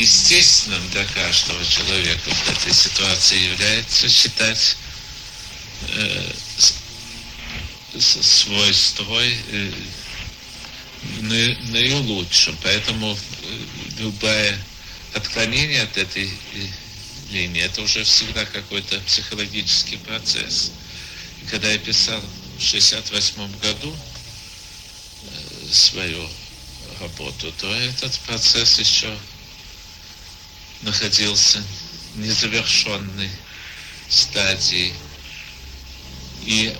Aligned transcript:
естественным 0.00 0.88
для 0.90 1.04
каждого 1.04 1.64
человека 1.64 2.30
в 2.30 2.48
этой 2.48 2.72
ситуации 2.72 3.50
является 3.50 4.08
считать 4.08 4.76
э, 5.88 6.32
свой 7.98 8.72
строй 8.72 9.38
э, 9.52 9.72
наилучшим. 11.20 12.56
Поэтому 12.62 13.12
э, 13.12 13.58
любое 13.98 14.58
отклонение 15.14 15.82
от 15.82 15.96
этой 15.98 16.26
э, 16.26 16.66
линии, 17.30 17.62
это 17.62 17.82
уже 17.82 18.02
всегда 18.04 18.46
какой-то 18.46 18.98
психологический 19.00 19.98
процесс. 19.98 20.72
И 21.42 21.46
когда 21.50 21.70
я 21.70 21.78
писал 21.78 22.22
в 22.58 22.62
68 22.62 23.58
году 23.58 23.94
э, 25.24 25.72
свою 25.72 26.26
работу, 27.00 27.52
то 27.58 27.74
этот 27.74 28.18
процесс 28.20 28.78
еще 28.78 29.14
находился 30.82 31.62
в 32.14 32.18
незавершенной 32.20 33.30
стадии. 34.08 34.94
И 36.44 36.76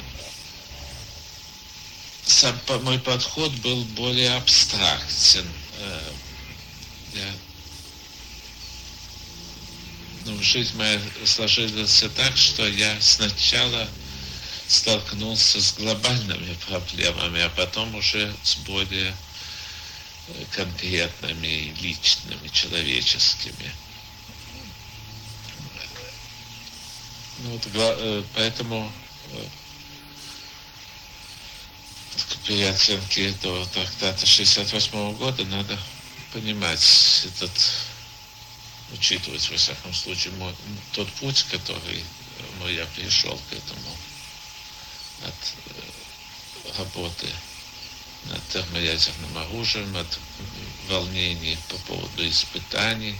сам 2.25 2.59
мой 2.83 2.99
подход 2.99 3.53
был 3.57 3.85
более 3.97 4.35
абстрактен. 4.37 5.47
Э, 5.79 6.01
я, 7.15 7.33
ну, 10.25 10.43
жизнь 10.43 10.77
моя 10.77 11.01
сложилась 11.25 12.05
так, 12.17 12.37
что 12.37 12.67
я 12.67 13.01
сначала 13.01 13.89
столкнулся 14.69 15.61
с 15.61 15.75
глобальными 15.75 16.55
проблемами, 16.69 17.43
а 17.43 17.51
потом 17.51 17.95
уже 17.97 18.33
с 18.43 18.55
более 18.57 19.15
э, 20.29 20.45
конкретными, 20.53 21.75
личными, 21.81 22.49
человеческими. 22.49 23.73
Вот, 27.45 27.63
э, 27.75 28.23
поэтому 28.35 28.91
при 32.45 32.63
оценке 32.63 33.31
до 33.43 33.65
трактата 33.67 34.27
68 34.27 35.15
года 35.15 35.45
надо 35.45 35.79
понимать 36.33 37.27
этот, 37.27 37.53
учитывать, 38.93 39.49
во 39.51 39.57
всяком 39.57 39.95
случае, 39.95 40.33
мой, 40.35 40.55
тот 40.93 41.09
путь, 41.15 41.45
который 41.51 42.05
ну, 42.59 42.69
я 42.69 42.87
пришел 42.87 43.39
к 43.49 43.53
этому 43.53 43.97
от 45.23 45.35
э, 45.67 46.79
работы 46.79 47.29
над 48.25 48.49
термоядерным 48.49 49.39
оружием, 49.39 49.97
от 49.97 50.19
волнений 50.89 51.59
по 51.69 51.77
поводу 51.79 52.29
испытаний, 52.29 53.19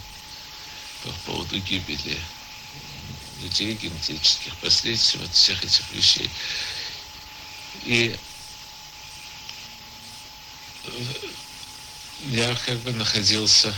по 1.05 1.11
поводу 1.25 1.59
гибели 1.59 2.19
людей, 3.43 3.75
генетических 3.75 4.57
последствий, 4.57 5.21
вот 5.21 5.33
всех 5.33 5.63
этих 5.65 5.91
вещей. 5.93 6.31
И 7.85 8.17
я 12.27 12.55
как 12.67 12.79
бы 12.79 12.93
находился 12.93 13.75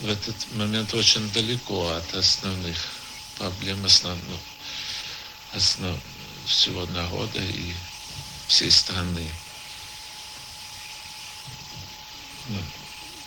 в 0.00 0.08
этот 0.08 0.36
момент 0.54 0.94
очень 0.94 1.30
далеко 1.32 1.88
от 1.90 2.14
основных 2.14 2.76
проблем 3.40 3.82
основных, 3.86 4.40
основ, 5.52 5.98
всего 6.46 6.84
народа 6.86 7.40
и 7.40 7.72
всей 8.46 8.70
страны. 8.70 9.26
Ну, 12.48 12.58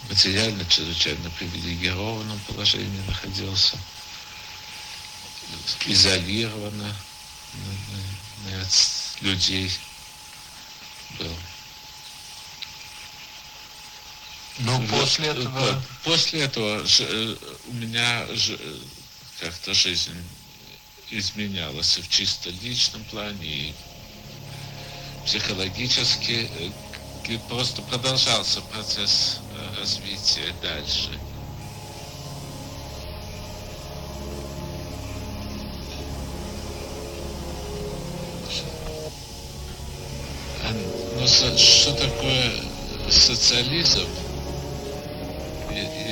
материально 0.10 0.64
чрезвычайно 0.66 1.32
привилегированном 1.32 2.40
положении 2.42 3.02
находился, 3.08 3.78
изолированно 5.86 6.96
от 8.62 9.22
людей 9.22 9.72
был. 11.20 11.36
Ну, 14.60 14.88
после 14.88 15.28
этого... 15.30 15.84
После 16.04 16.42
этого 16.42 16.86
э, 17.00 17.36
у 17.68 17.74
меня 17.74 18.28
как-то 19.40 19.74
жизнь 19.74 20.16
изменялась 21.10 21.98
в 21.98 22.10
чисто 22.10 22.50
личном 22.50 23.04
плане 23.06 23.46
и 23.46 23.76
психологически. 25.26 26.50
Э, 27.26 27.38
просто 27.48 27.82
продолжался 27.84 28.62
процесс 28.62 29.40
э, 29.50 29.80
развития 29.80 30.54
дальше. 30.62 31.23
Что 41.26 41.94
такое 41.94 42.52
социализм? 43.10 44.02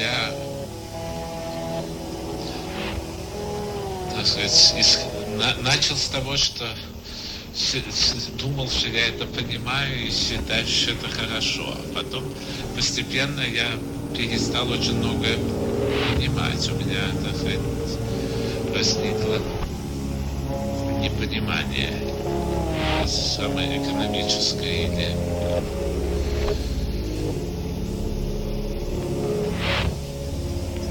я, 0.02 0.34
так 4.16 4.26
сказать, 4.26 4.74
из, 4.78 5.00
на, 5.38 5.54
начал 5.64 5.96
с 5.96 6.08
того, 6.08 6.38
что 6.38 6.66
думал, 8.42 8.70
что 8.70 8.88
я 8.88 9.08
это 9.08 9.26
понимаю 9.26 10.08
и 10.08 10.10
считаю, 10.10 10.66
что 10.66 10.92
это 10.92 11.10
хорошо. 11.10 11.66
А 11.68 11.94
потом 11.94 12.24
постепенно 12.76 13.42
я 13.42 13.68
перестал 14.16 14.70
очень 14.72 14.96
многое 14.96 15.38
понимать. 16.16 16.70
У 16.70 16.76
меня, 16.76 17.02
так 17.24 17.36
сказать, 17.36 17.60
возникло 18.74 19.42
непонимание 21.02 22.11
самое 23.08 23.78
экономическое 23.78 24.86
или 24.86 25.16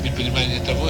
непонимание 0.05 0.61
того, 0.61 0.89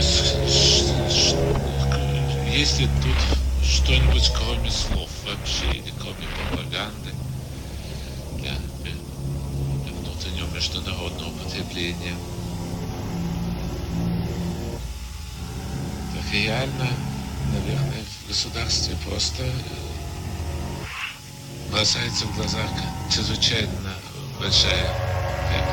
есть 2.51 2.81
ли 2.81 2.89
тут 3.03 3.17
что-нибудь 3.65 4.31
кроме 4.39 4.71
слов 4.71 5.09
вообще, 5.27 5.67
или 5.67 5.93
кроме 6.01 6.27
пропаганды 6.29 7.11
для, 8.41 8.53
для 8.83 9.93
внутреннего 9.93 10.55
международного 10.55 11.31
потребления. 11.45 12.15
Так 16.15 16.33
реально, 16.33 16.89
наверное, 17.53 18.05
в 18.25 18.29
государстве 18.29 18.95
просто 19.09 19.45
бросается 21.81 22.27
в 22.27 22.37
глаза 22.37 22.59
чрезвычайно 23.11 23.95
большая 24.39 24.95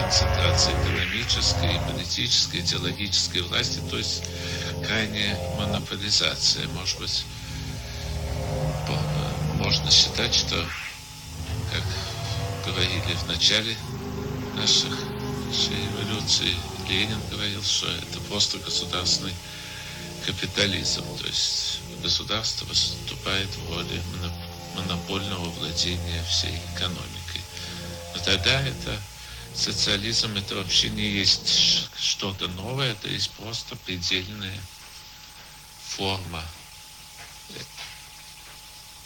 концентрации 0.02 0.72
экономической, 0.72 1.82
политической, 1.86 2.62
идеологической 2.62 3.42
власти, 3.42 3.82
то 3.90 3.98
есть 3.98 4.24
крайняя 4.86 5.38
монополизация. 5.58 6.66
Может 6.70 7.00
быть, 7.00 7.26
можно 9.56 9.92
считать, 9.92 10.34
что, 10.34 10.56
как 11.74 11.84
говорили 12.66 13.14
в 13.14 13.28
начале 13.28 13.76
наших, 14.56 14.98
нашей 15.48 15.76
революции, 15.76 16.56
Ленин 16.88 17.20
говорил, 17.30 17.62
что 17.64 17.86
это 17.88 18.22
просто 18.30 18.60
государственный 18.60 19.34
капитализм, 20.26 21.04
то 21.20 21.28
есть 21.28 21.80
государство 22.02 22.66
выступает 22.66 23.50
в 23.50 23.74
роли 23.74 24.02
монопольного 24.78 25.50
владения 25.50 26.24
всей 26.24 26.56
экономикой. 26.74 27.42
Но 28.16 28.22
тогда 28.24 28.62
это 28.62 29.00
социализм 29.54 30.36
это 30.38 30.56
вообще 30.56 30.90
не 30.90 31.08
есть 31.10 31.90
что-то 31.98 32.48
новое, 32.50 32.92
это 32.92 33.10
есть 33.10 33.32
просто 33.32 33.76
предельная 33.76 34.60
форма 35.90 36.44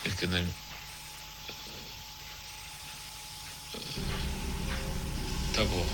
экономики 0.04 0.54
того 5.56 5.86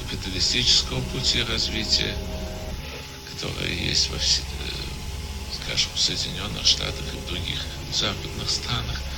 капиталистического 0.00 1.00
пути 1.10 1.42
развития, 1.42 2.16
которое 3.30 3.72
есть 3.72 4.10
во 4.10 4.18
все, 4.18 4.42
скажем, 5.62 5.90
в 5.94 6.00
Соединенных 6.00 6.66
Штатах 6.66 7.04
и 7.12 7.16
в 7.16 7.26
других 7.26 7.60
западных 7.92 8.50
странах– 8.50 9.00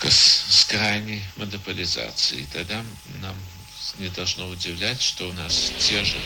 только 0.00 0.10
с, 0.10 0.44
с 0.48 0.64
крайней 0.64 1.22
монополизацией. 1.36 2.46
Тогда 2.52 2.82
нам 3.20 3.36
не 3.98 4.08
должно 4.08 4.48
удивлять, 4.48 5.00
что 5.00 5.28
у 5.28 5.32
нас 5.32 5.72
те 5.78 6.04
же 6.04 6.16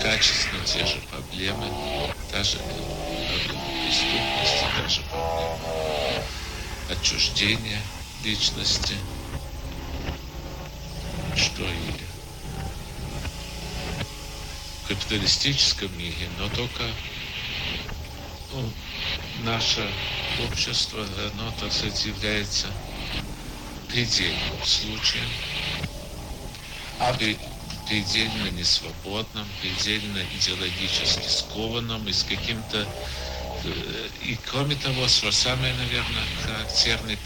качественно 0.00 0.64
те 0.64 0.86
же 0.86 0.98
проблемы, 1.10 1.66
та 2.30 2.42
же 2.44 2.58
проблема 2.58 3.62
преступности, 3.84 4.64
та 4.76 4.88
же 4.88 5.02
проблема 5.02 6.24
отчуждения 6.90 7.82
личности, 8.24 8.94
что 11.36 11.62
и 11.62 11.92
капиталистическом 14.88 15.96
мире, 15.98 16.28
но 16.38 16.48
только 16.48 16.84
ну, 18.52 18.72
наше 19.44 19.80
общество, 20.36 21.04
оно, 21.34 21.52
так 21.60 21.72
сказать, 21.72 22.04
является 22.04 22.66
предельным 23.88 24.62
случаем, 24.64 25.28
а... 27.00 27.14
предельно 27.86 28.50
несвободным, 28.50 29.46
предельно 29.62 30.18
идеологически 30.36 31.28
скованным 31.28 32.06
и 32.08 32.12
с 32.12 32.24
каким-то 32.24 32.86
э, 33.64 34.10
и 34.20 34.36
кроме 34.36 34.76
того, 34.76 35.08
что 35.08 35.32
самое, 35.32 35.74
наверное, 35.74 36.24
характерное, 36.44 37.18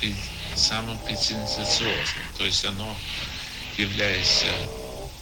самым 0.54 0.98
претенциозным, 1.00 2.24
то 2.36 2.44
есть 2.44 2.64
оно, 2.64 2.96
являясь 3.76 4.44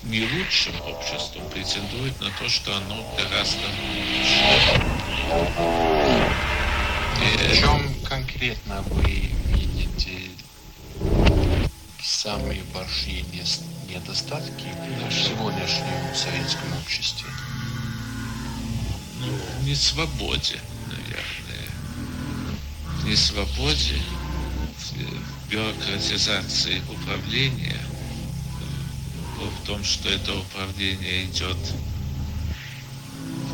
не 0.05 0.23
лучшим 0.23 0.75
обществом, 0.82 1.43
претендует 1.50 2.19
на 2.20 2.31
то, 2.31 2.49
что 2.49 2.76
оно 2.76 3.17
гораздо 3.17 3.67
лучше. 3.67 4.81
В 7.20 7.58
чем 7.58 7.94
конкретно 8.05 8.82
вы 8.82 9.31
видите 9.47 10.31
самые 12.02 12.62
большие 12.75 13.25
недостатки 13.88 14.67
в 15.08 15.12
сегодняшнем 15.12 16.14
советском 16.14 16.73
обществе? 16.82 17.29
Ну, 19.20 19.38
не 19.64 19.75
свободе, 19.75 20.61
наверное. 20.87 21.69
Не 23.05 23.17
свободе, 23.17 24.00
бюрократизации 25.50 26.81
управления, 26.88 27.80
в 29.46 29.66
том, 29.66 29.84
что 29.84 30.08
это 30.08 30.34
управление 30.37 31.25
идет 31.25 31.56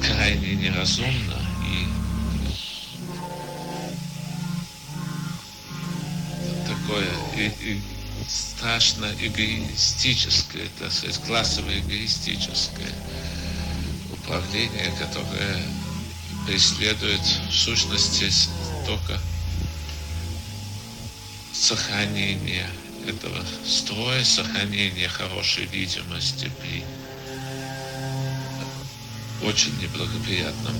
крайне 0.02 0.54
неразумно 0.54 1.36
и 1.64 1.86
такое 6.66 7.08
и, 7.36 7.52
и 7.60 7.80
страшно 8.28 9.12
эгоистическое, 9.20 10.68
так 10.78 10.92
сказать, 10.92 11.18
классово 11.26 11.78
эгоистическое 11.78 12.92
управление, 14.12 14.92
которое 14.98 15.62
преследует 16.46 17.20
в 17.20 17.52
сущности 17.52 18.30
только 18.86 19.20
сохранение 21.52 22.68
этого 23.06 23.44
строя, 23.64 24.22
сохранение 24.24 25.08
хорошей 25.08 25.66
видимости 25.66 26.50
при 26.60 26.84
очень 29.46 29.76
неблагоприятном 29.78 30.74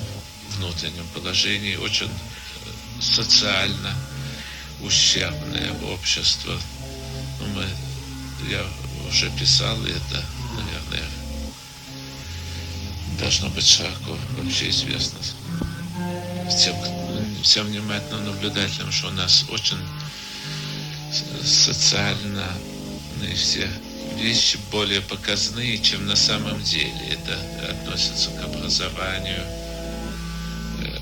внутреннем 0.56 1.06
положении, 1.14 1.76
очень 1.76 2.08
э, 2.08 3.00
социально 3.00 3.94
ущербное 4.80 5.72
общество. 5.92 6.58
Ну, 7.40 7.46
мы, 7.48 7.66
я 8.50 8.64
уже 9.08 9.30
писал 9.30 9.76
это, 9.84 10.24
наверное, 10.54 11.08
должно 13.18 13.48
быть 13.50 13.66
широко 13.66 14.16
вообще 14.38 14.70
известно 14.70 15.20
всем, 16.48 16.76
всем 17.42 17.66
внимательным 17.66 18.24
наблюдателям, 18.26 18.90
что 18.92 19.08
у 19.08 19.12
нас 19.12 19.44
очень 19.50 19.78
социально 21.44 22.46
и 23.22 23.34
все 23.34 23.68
вещи 24.16 24.58
более 24.70 25.00
показные, 25.02 25.78
чем 25.78 26.06
на 26.06 26.16
самом 26.16 26.62
деле. 26.62 26.92
Это 27.10 27.70
относится 27.70 28.30
к 28.30 28.44
образованию, 28.44 29.42
э, 30.82 30.98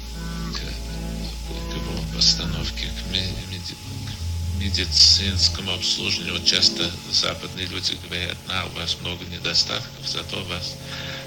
к, 0.52 0.58
к 0.58 1.75
его 1.75 2.05
постановке, 2.14 2.87
к, 2.87 3.12
меди, 3.12 3.75
к 3.76 4.61
медицинскому 4.61 5.72
обслуживанию. 5.72 6.34
Вот 6.34 6.44
часто 6.44 6.90
западные 7.11 7.66
люди 7.66 7.96
говорят, 8.06 8.37
на, 8.49 8.66
у 8.66 8.70
вас 8.70 8.96
много 9.00 9.25
недостатков, 9.26 10.06
зато 10.06 10.40
у 10.40 10.44
вас 10.44 10.75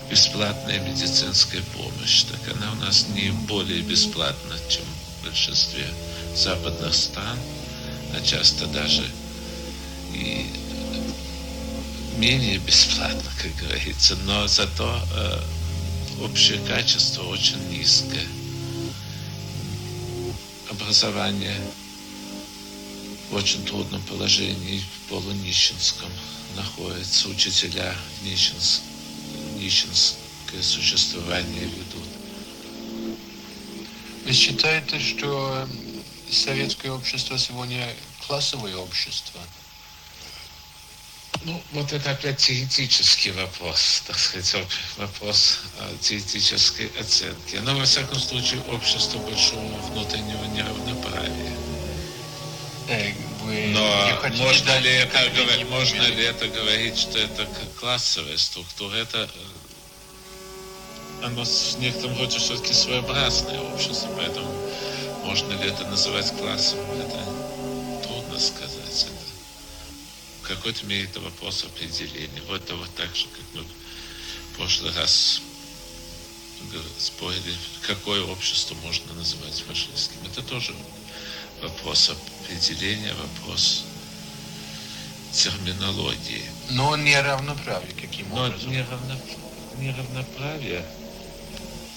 бесплатная 0.10 0.80
медицинская 0.80 1.62
помощь. 1.76 2.24
Так 2.24 2.56
она 2.56 2.72
у 2.74 2.76
нас 2.76 3.08
не 3.10 3.32
более 3.48 3.82
бесплатна, 3.82 4.56
чем 4.70 4.84
в 4.84 5.26
большинстве 5.26 5.88
западных 6.36 6.94
стран, 6.94 7.38
а 8.14 8.22
часто 8.22 8.68
даже 8.68 9.04
и 10.14 10.46
менее 12.18 12.58
бесплатно, 12.60 13.32
как 13.42 13.56
говорится, 13.56 14.16
но 14.26 14.48
зато 14.48 15.00
э, 15.14 15.40
общее 16.24 16.60
качество 16.68 17.24
очень 17.24 17.60
низкое. 17.70 18.28
Образование 20.70 21.60
в 23.30 23.36
очень 23.36 23.64
трудном 23.66 24.02
положении, 24.04 24.80
в 24.80 25.10
полунищенском 25.10 26.10
находится, 26.56 27.30
учителя 27.30 27.96
нищенс, 28.24 28.82
нищенское 29.58 30.62
существование 30.62 31.66
ведут. 31.66 32.08
Вы 34.26 34.34
считаете, 34.34 35.00
что 35.00 35.68
советское 36.32 36.92
общество 36.92 37.38
сегодня 37.38 37.88
классовое 38.26 38.76
общество? 38.76 39.40
Ну, 41.44 41.62
вот 41.72 41.94
это 41.94 42.12
опять 42.12 42.38
теоретический 42.38 43.32
вопрос, 43.32 44.04
так 44.08 44.18
сказать, 44.18 44.66
вопрос 44.98 45.60
теоретической 46.02 46.92
оценки. 47.00 47.58
Но, 47.58 47.78
во 47.78 47.86
всяком 47.86 48.20
случае, 48.20 48.62
общество 48.70 49.20
большого 49.20 49.78
внутреннего 49.92 50.44
неравноправия. 50.46 51.58
Э, 52.90 53.14
вы 53.44 53.68
Но 53.74 54.20
можно 54.38 54.80
ли, 54.80 54.90
это, 54.90 55.30
говорить, 55.30 55.70
можно 55.70 56.02
ли 56.02 56.24
это 56.24 56.48
говорить, 56.48 56.98
что 56.98 57.20
это 57.20 57.48
классовая 57.80 58.38
структура? 58.38 58.96
Это 58.96 59.30
э, 61.22 61.26
оно 61.26 61.44
в 61.44 61.80
некотором 61.80 62.18
роде 62.18 62.40
все-таки 62.40 62.74
своеобразное 62.74 63.60
общество, 63.60 64.10
поэтому 64.16 64.50
можно 65.28 65.52
ли 65.62 65.68
это 65.68 65.86
называть 65.88 66.32
классом? 66.38 66.80
Это 67.02 68.08
трудно 68.08 68.40
сказать 68.40 69.08
в 70.42 70.48
какой-то 70.48 70.86
мере 70.86 71.04
это 71.04 71.20
вопрос 71.20 71.66
определения. 71.66 72.42
Вот 72.48 72.62
это 72.62 72.76
вот 72.76 72.90
так 72.96 73.14
же, 73.14 73.26
как 73.28 73.44
мы 73.54 73.64
в 73.64 74.56
прошлый 74.56 74.94
раз 74.94 75.42
спорили, 76.98 77.54
какое 77.82 78.24
общество 78.24 78.74
можно 78.76 79.14
называть 79.16 79.62
фашистским. 79.68 80.20
Это 80.26 80.42
тоже 80.44 80.74
вопрос 81.62 82.10
определения, 82.10 83.14
вопрос 83.16 83.84
терминологии. 85.34 86.46
Но 86.70 86.96
неравноправие 86.96 87.94
каким 88.00 88.30
Но 88.30 88.46
образом? 88.46 88.72
Неравно, 88.72 89.20
неравноправие, 89.80 90.86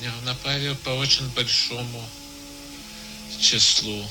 неравноправие 0.01 0.75
по 0.75 0.91
очень 0.91 1.29
большому 1.29 2.03
числу 3.41 4.05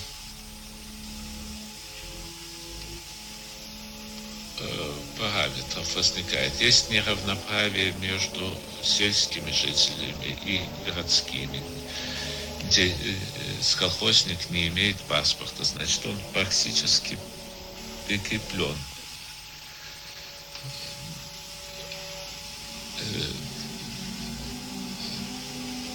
Э, 4.62 4.93
параметров 5.17 5.95
возникает. 5.95 6.59
Есть 6.59 6.89
неравноправие 6.89 7.93
между 8.01 8.53
сельскими 8.83 9.51
жителями 9.51 10.38
и 10.43 10.62
городскими, 10.86 11.63
где 12.63 12.89
э, 12.89 12.93
колхозник 13.77 14.50
не 14.50 14.67
имеет 14.67 14.98
паспорта, 15.01 15.63
значит, 15.63 16.05
он 16.05 16.19
практически 16.33 17.17
прикреплен 18.07 18.75
э, 23.00 23.28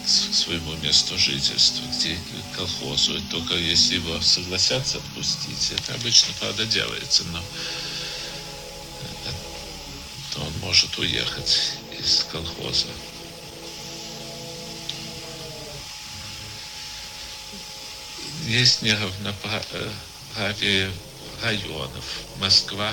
своему 0.07 0.75
месту 0.77 1.19
жительства, 1.19 1.85
где 1.97 2.17
колхозу. 2.57 3.21
Только 3.31 3.55
если 3.55 3.97
его 3.97 4.21
согласятся 4.21 4.99
отпустить, 4.99 5.73
это 5.73 5.95
обычно, 5.95 6.33
правда, 6.41 6.65
делается, 6.67 7.25
но 7.25 7.43
то 10.33 10.41
он 10.41 10.53
может 10.61 10.97
уехать 10.99 11.73
из 11.99 12.27
колхоза. 12.31 12.89
Есть 18.47 18.83
неравноправие 18.83 20.93
районов. 21.43 22.05
Москва 22.39 22.93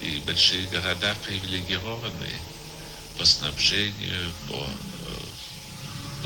и 0.00 0.22
большие 0.26 0.66
города 0.66 1.14
привилегированные 1.24 2.38
по 3.16 3.24
снабжению, 3.24 4.30
по 4.48 4.54
э, 4.54 4.95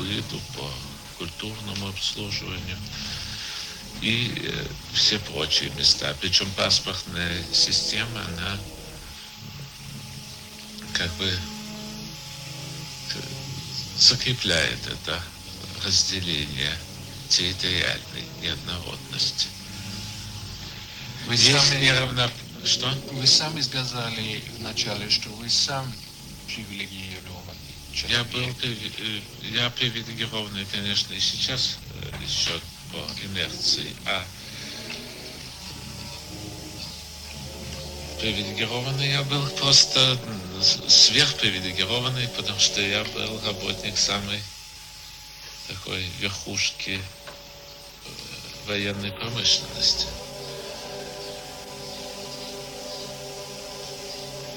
быту, 0.01 0.39
по 0.55 0.69
культурному 1.17 1.89
обслуживанию 1.89 2.77
и 4.01 4.33
э, 4.43 4.65
все 4.93 5.19
прочие 5.19 5.69
места. 5.71 6.15
Причем 6.19 6.49
паспортная 6.51 7.43
система, 7.53 8.25
она 8.25 8.57
как 10.93 11.11
бы 11.13 11.31
закрепляет 13.97 14.79
это 14.87 15.21
разделение 15.85 16.75
территориальной 17.29 18.25
неоднородности. 18.41 19.47
Вы 21.27 21.35
Есть 21.35 21.69
сами, 21.69 21.83
неравно... 21.83 22.31
Что? 22.63 22.89
вы 23.11 23.25
сами 23.25 23.61
сказали 23.61 24.43
вначале, 24.59 25.09
что 25.09 25.29
вы 25.29 25.49
сам 25.49 25.91
привилегированный 26.47 27.20
человек. 27.93 28.17
Я 28.17 28.23
был 28.23 28.55
я 29.41 29.69
привилегированный, 29.71 30.65
конечно, 30.71 31.13
и 31.13 31.19
сейчас 31.19 31.77
еще 32.21 32.51
по 32.91 32.97
инерции, 33.23 33.95
а 34.05 34.25
привилегированный 38.19 39.09
я 39.11 39.23
был 39.23 39.47
просто 39.51 40.17
сверхпривилегированный, 40.61 42.27
потому 42.29 42.59
что 42.59 42.81
я 42.81 43.03
был 43.03 43.41
работник 43.45 43.97
самой 43.97 44.39
такой 45.67 46.03
верхушки 46.19 47.01
военной 48.67 49.11
промышленности. 49.11 50.05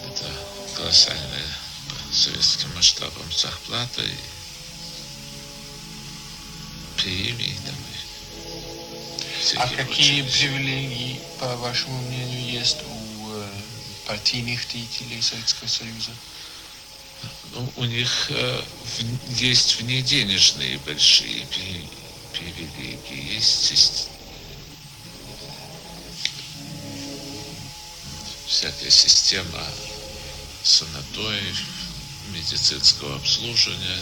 Это 0.07 0.31
колоссальная 0.77 1.64
советским 2.15 2.73
масштабам 2.75 3.31
зарплата 3.33 4.03
и 4.03 4.15
премии 6.97 7.57
там 7.67 7.75
и 7.75 9.57
А 9.57 9.69
какие 9.69 10.23
прочие 10.23 10.25
привилегии, 10.25 11.21
по 11.39 11.57
вашему 11.57 12.01
мнению, 12.03 12.53
есть 12.61 12.79
у 12.89 13.31
э, 13.33 13.49
партийных 14.07 14.67
деятелей 14.73 15.21
Советского 15.21 15.69
Союза? 15.69 16.11
Ну, 17.53 17.73
у 17.77 17.85
них 17.85 18.27
э, 18.31 18.63
в- 18.63 19.33
есть 19.41 19.81
внеденежные 19.81 20.79
большие 20.79 21.47
при- 21.47 21.89
привилегии, 22.33 23.35
есть, 23.35 23.71
есть 23.71 24.09
всякая 28.47 28.91
система 28.91 29.63
санаториев, 30.63 31.59
медицинского 32.35 33.17
обслуживания, 33.17 33.99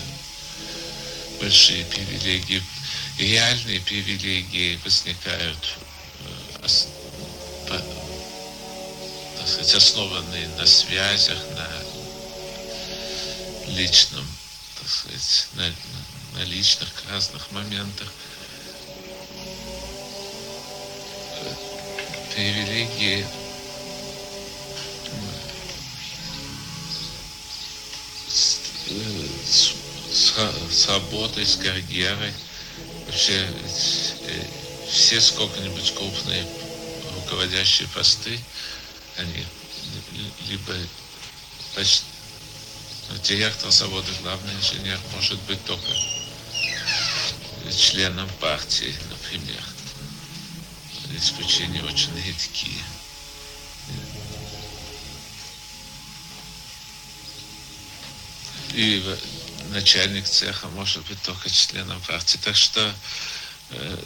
большие 1.41 1.85
привилегии. 1.85 2.63
Реальные 3.19 3.81
привилегии 3.81 4.79
возникают 4.85 5.77
э, 6.21 6.67
так 9.39 9.49
сказать, 9.49 9.75
основанные 9.75 10.49
на 10.57 10.67
связях, 10.67 11.39
на 11.57 11.69
личном, 13.73 14.25
так 14.79 14.89
сказать, 14.89 15.47
на, 15.55 15.63
на- 15.69 16.41
на 16.41 16.45
личных 16.45 16.89
разных 17.11 17.51
моментах. 17.51 18.09
Э, 21.41 21.55
Привилегии 22.35 23.27
с, 28.93 29.49
с- 29.51 29.75
с 30.13 30.33
ра- 30.37 30.73
с 30.73 30.89
работой, 30.89 31.47
с 31.47 31.57
карьерой. 31.57 32.33
Вообще 33.07 33.49
э, 34.27 34.47
все 34.91 35.21
сколько-нибудь 35.21 35.95
крупные 35.95 36.47
руководящие 37.15 37.89
посты, 37.89 38.39
они 39.17 39.33
ли- 40.13 40.33
либо 40.49 40.75
почти 41.75 42.05
ну, 43.11 43.19
директор 43.19 43.71
завода, 43.71 44.09
главный 44.23 44.55
инженер 44.55 44.99
может 45.15 45.39
быть 45.43 45.63
только 45.65 45.89
членом 47.71 48.29
партии, 48.41 48.95
например. 49.11 49.63
Исключения 51.17 51.83
очень 51.83 52.15
редкие. 52.25 52.83
И 58.75 59.19
начальник 59.71 60.27
цеха 60.27 60.69
может 60.69 61.07
быть 61.07 61.21
только 61.23 61.51
членом 61.51 62.01
партии. 62.03 62.39
Так 62.39 62.57
что 62.57 62.95
э, 63.71 64.05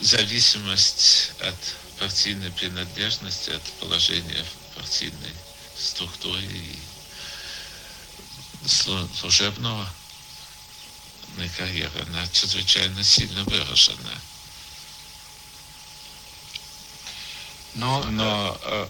зависимость 0.00 1.32
от 1.40 1.54
партийной 1.98 2.50
принадлежности, 2.50 3.50
от 3.50 3.62
положения 3.80 4.44
в 4.44 4.78
партийной 4.78 5.34
структуре 5.76 6.46
и 6.46 6.78
слу- 8.66 9.08
служебного 9.16 9.88
карьеры, 11.56 12.00
она 12.08 12.26
чрезвычайно 12.28 13.02
сильно 13.02 13.44
выражена. 13.44 14.20
Но, 17.74 18.04
Но 18.04 18.58
э, 18.62 18.88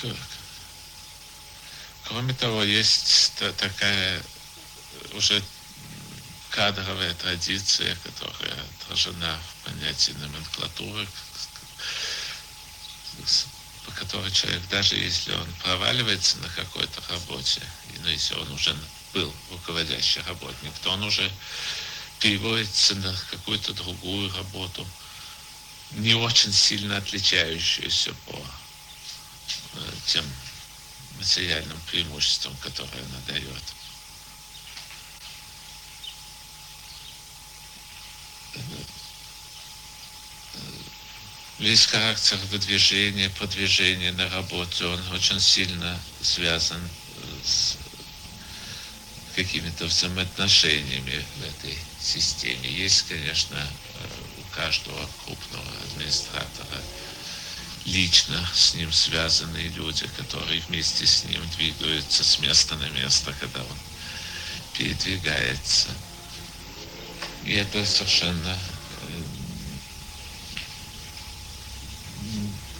к- 0.00 0.33
кроме 2.08 2.34
того, 2.34 2.62
есть 2.62 3.32
та- 3.38 3.52
такая 3.52 4.22
уже 5.12 5.42
кадровая 6.50 7.14
традиция, 7.14 7.96
которая 7.96 8.56
отражена 8.80 9.38
в 9.38 9.64
понятии 9.68 10.12
номенклатуры, 10.12 11.06
по 13.86 13.92
которой 13.92 14.30
человек, 14.30 14.62
даже 14.70 14.96
если 14.96 15.32
он 15.32 15.46
проваливается 15.62 16.38
на 16.38 16.48
какой-то 16.50 17.02
работе, 17.10 17.60
ну, 18.02 18.08
если 18.08 18.34
он 18.34 18.50
уже 18.52 18.76
был 19.12 19.32
руководящий 19.50 20.22
работник, 20.22 20.72
то 20.82 20.90
он 20.90 21.02
уже 21.04 21.30
переводится 22.20 22.94
на 22.96 23.14
какую-то 23.30 23.72
другую 23.74 24.32
работу, 24.34 24.86
не 25.92 26.14
очень 26.14 26.52
сильно 26.52 26.96
отличающуюся 26.96 28.14
по 28.26 28.36
э, 29.74 29.92
тем 30.06 30.24
материальным 31.18 31.78
преимуществам, 31.90 32.54
которые 32.56 33.02
она 33.02 33.20
дает. 33.26 33.62
Весь 41.58 41.86
характер 41.86 42.36
выдвижения, 42.50 43.30
продвижения 43.30 44.12
на 44.12 44.28
работе, 44.28 44.86
он 44.86 45.00
очень 45.12 45.40
сильно 45.40 45.98
связан 46.20 46.80
э, 46.82 47.46
с 47.46 47.76
какими-то 49.36 49.86
взаимоотношениями 49.86 51.24
в 51.36 51.42
этой 51.42 51.78
системе. 52.00 52.68
Есть, 52.68 53.06
конечно, 53.08 53.56
э, 53.56 54.40
у 54.40 54.54
каждого 54.54 55.08
крупного 55.24 55.64
администратора 55.92 56.82
лично 57.84 58.48
с 58.54 58.74
ним 58.74 58.92
связанные 58.92 59.68
люди, 59.68 60.06
которые 60.16 60.60
вместе 60.62 61.06
с 61.06 61.24
ним 61.24 61.42
двигаются 61.50 62.24
с 62.24 62.38
места 62.38 62.76
на 62.76 62.88
место, 62.90 63.34
когда 63.40 63.60
он 63.60 63.78
передвигается. 64.72 65.88
И 67.44 67.52
это 67.52 67.84
совершенно 67.84 68.58
э, 69.02 69.22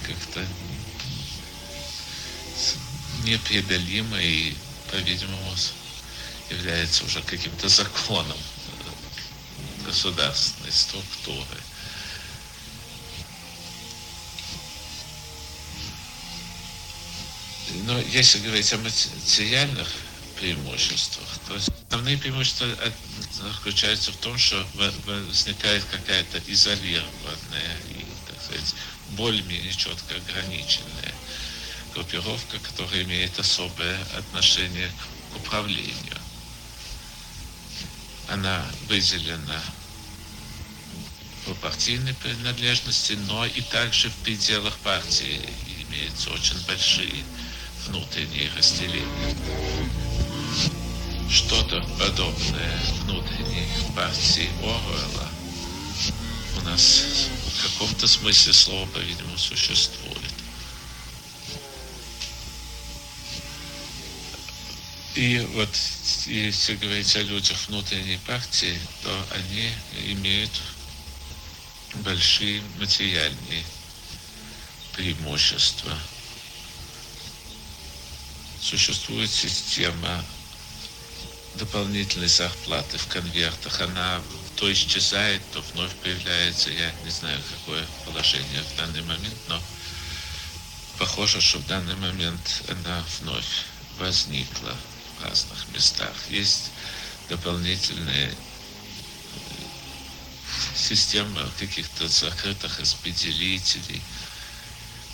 как-то 0.06 0.46
непреодолимо 3.24 4.18
и, 4.20 4.56
по-видимому, 4.90 5.54
является 6.50 7.04
уже 7.04 7.22
каким-то 7.22 7.68
законом 7.68 8.36
э, 8.36 9.84
государственной 9.86 10.72
структуры. 10.72 11.60
Но 17.86 18.00
если 18.00 18.38
говорить 18.38 18.72
о 18.72 18.78
материальных 18.78 19.86
преимуществах, 20.40 21.28
то 21.46 21.54
основные 21.54 22.16
преимущества 22.16 22.66
от- 22.72 22.94
заключаются 23.34 24.10
в 24.10 24.16
том, 24.16 24.38
что 24.38 24.66
возникает 25.04 25.84
какая-то 25.84 26.40
изолированная 26.46 27.76
и, 27.90 28.06
так 28.26 28.42
сказать, 28.42 28.74
более-менее 29.10 29.72
четко 29.72 30.16
ограниченная 30.16 31.14
группировка, 31.92 32.58
которая 32.58 33.02
имеет 33.02 33.38
особое 33.38 34.00
отношение 34.16 34.90
к 35.32 35.36
управлению. 35.36 36.18
Она 38.28 38.64
выделена 38.88 39.62
по 41.44 41.54
партийной 41.56 42.14
принадлежности, 42.14 43.12
но 43.28 43.44
и 43.44 43.60
также 43.60 44.08
в 44.08 44.16
пределах 44.22 44.78
партии 44.78 45.38
имеются 45.86 46.30
очень 46.30 46.58
большие 46.66 47.22
внутренние 47.86 48.50
разделения. 48.56 49.36
Что-то 51.30 51.82
подобное 51.98 52.80
внутренней 53.02 53.66
партии 53.96 54.48
Оруэлла 54.62 55.28
у 56.58 56.60
нас 56.62 57.04
в 57.46 57.62
каком-то 57.62 58.06
смысле 58.06 58.52
слова, 58.52 58.86
по-видимому, 58.86 59.36
существует. 59.36 60.20
И 65.14 65.38
вот 65.54 65.68
если 66.26 66.74
говорить 66.76 67.14
о 67.16 67.22
людях 67.22 67.68
внутренней 67.68 68.18
партии, 68.26 68.78
то 69.02 69.26
они 69.30 69.70
имеют 70.12 70.50
большие 71.96 72.62
материальные 72.78 73.64
преимущества. 74.92 75.96
Существует 78.64 79.30
система 79.30 80.24
дополнительной 81.56 82.28
зарплаты 82.28 82.96
в 82.96 83.06
конвертах. 83.08 83.78
Она 83.82 84.22
то 84.56 84.72
исчезает, 84.72 85.42
то 85.52 85.62
вновь 85.74 85.94
появляется. 85.96 86.70
Я 86.70 86.90
не 87.04 87.10
знаю, 87.10 87.38
какое 87.58 87.86
положение 88.06 88.62
в 88.62 88.76
данный 88.78 89.02
момент, 89.02 89.36
но 89.48 89.60
похоже, 90.98 91.42
что 91.42 91.58
в 91.58 91.66
данный 91.66 91.94
момент 91.96 92.62
она 92.70 93.04
вновь 93.20 93.66
возникла 93.98 94.74
в 95.18 95.24
разных 95.24 95.68
местах. 95.68 96.14
Есть 96.30 96.70
дополнительные 97.28 98.28
э, 98.28 98.34
системы 100.74 101.46
каких-то 101.58 102.08
закрытых 102.08 102.80
распределителей, 102.80 104.00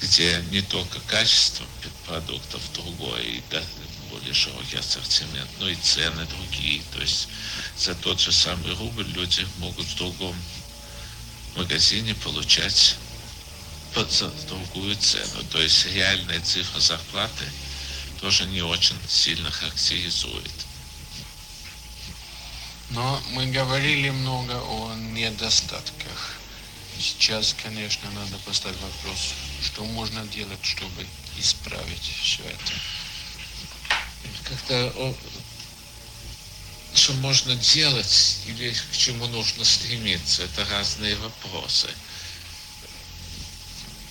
где 0.00 0.42
не 0.50 0.62
только 0.62 0.99
качество 1.00 1.66
продуктов 2.07 2.62
другое, 2.73 3.23
и 3.23 3.42
да, 3.50 3.62
более 4.11 4.35
широкий 4.35 4.76
ассортимент, 4.76 5.49
но 5.59 5.69
и 5.69 5.76
цены 5.76 6.26
другие. 6.26 6.83
То 6.92 7.00
есть 7.00 7.28
за 7.76 7.95
тот 7.95 8.21
же 8.21 8.33
самый 8.33 8.75
рубль 8.75 9.07
люди 9.09 9.47
могут 9.59 9.87
в 9.87 9.97
другом 9.97 10.35
магазине 11.57 12.14
получать 12.14 12.97
за 13.95 14.30
другую 14.49 14.97
цену. 14.97 15.42
То 15.50 15.61
есть 15.61 15.87
реальная 15.87 16.40
цифра 16.40 16.80
зарплаты 16.80 17.45
тоже 18.21 18.47
не 18.47 18.62
очень 18.62 18.97
сильно 19.09 19.50
характеризует. 19.50 20.50
Но 22.90 23.21
мы 23.30 23.47
говорили 23.47 24.11
много 24.11 24.61
о 24.61 24.95
недостатках. 24.95 26.29
Сейчас, 27.00 27.57
конечно, 27.62 28.11
надо 28.11 28.37
поставить 28.45 28.76
вопрос, 28.80 29.33
что 29.62 29.85
можно 29.85 30.23
делать, 30.26 30.62
чтобы 30.62 31.07
исправить 31.38 32.02
все 32.23 32.42
это 32.45 32.73
как-то 34.50 35.14
что 36.95 37.12
можно 37.14 37.54
делать 37.54 38.38
или 38.47 38.73
к 38.73 38.97
чему 38.97 39.26
нужно 39.28 39.64
стремиться, 39.64 40.42
это 40.42 40.64
разные 40.71 41.16
вопросы. 41.16 41.88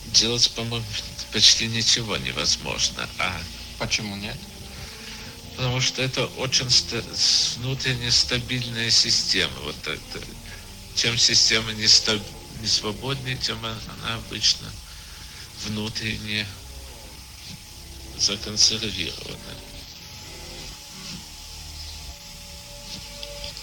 Делать, 0.06 0.50
по-моему, 0.52 0.86
почти 1.34 1.68
ничего 1.68 2.18
невозможно. 2.18 3.08
А 3.20 3.40
почему 3.78 4.16
нет? 4.16 4.38
Потому 5.56 5.82
что 5.82 6.02
это 6.02 6.26
очень 6.38 6.70
ста- 6.70 7.04
внутренне 7.60 8.10
стабильная 8.12 8.90
система. 8.90 9.60
Вот 9.60 9.76
это. 9.86 10.26
Чем 10.96 11.18
система 11.18 11.72
не, 11.74 11.86
стаб- 11.86 12.24
не 12.60 12.68
свободнее, 12.68 13.38
тем 13.38 13.64
она 13.66 14.16
обычно 14.16 14.72
внутренне 15.66 16.46
законсервирована. 18.18 19.70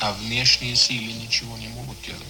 а 0.01 0.13
внешние 0.13 0.77
силы 0.77 1.13
ничего 1.13 1.57
не 1.59 1.69
могут 1.69 2.01
делать. 2.03 2.23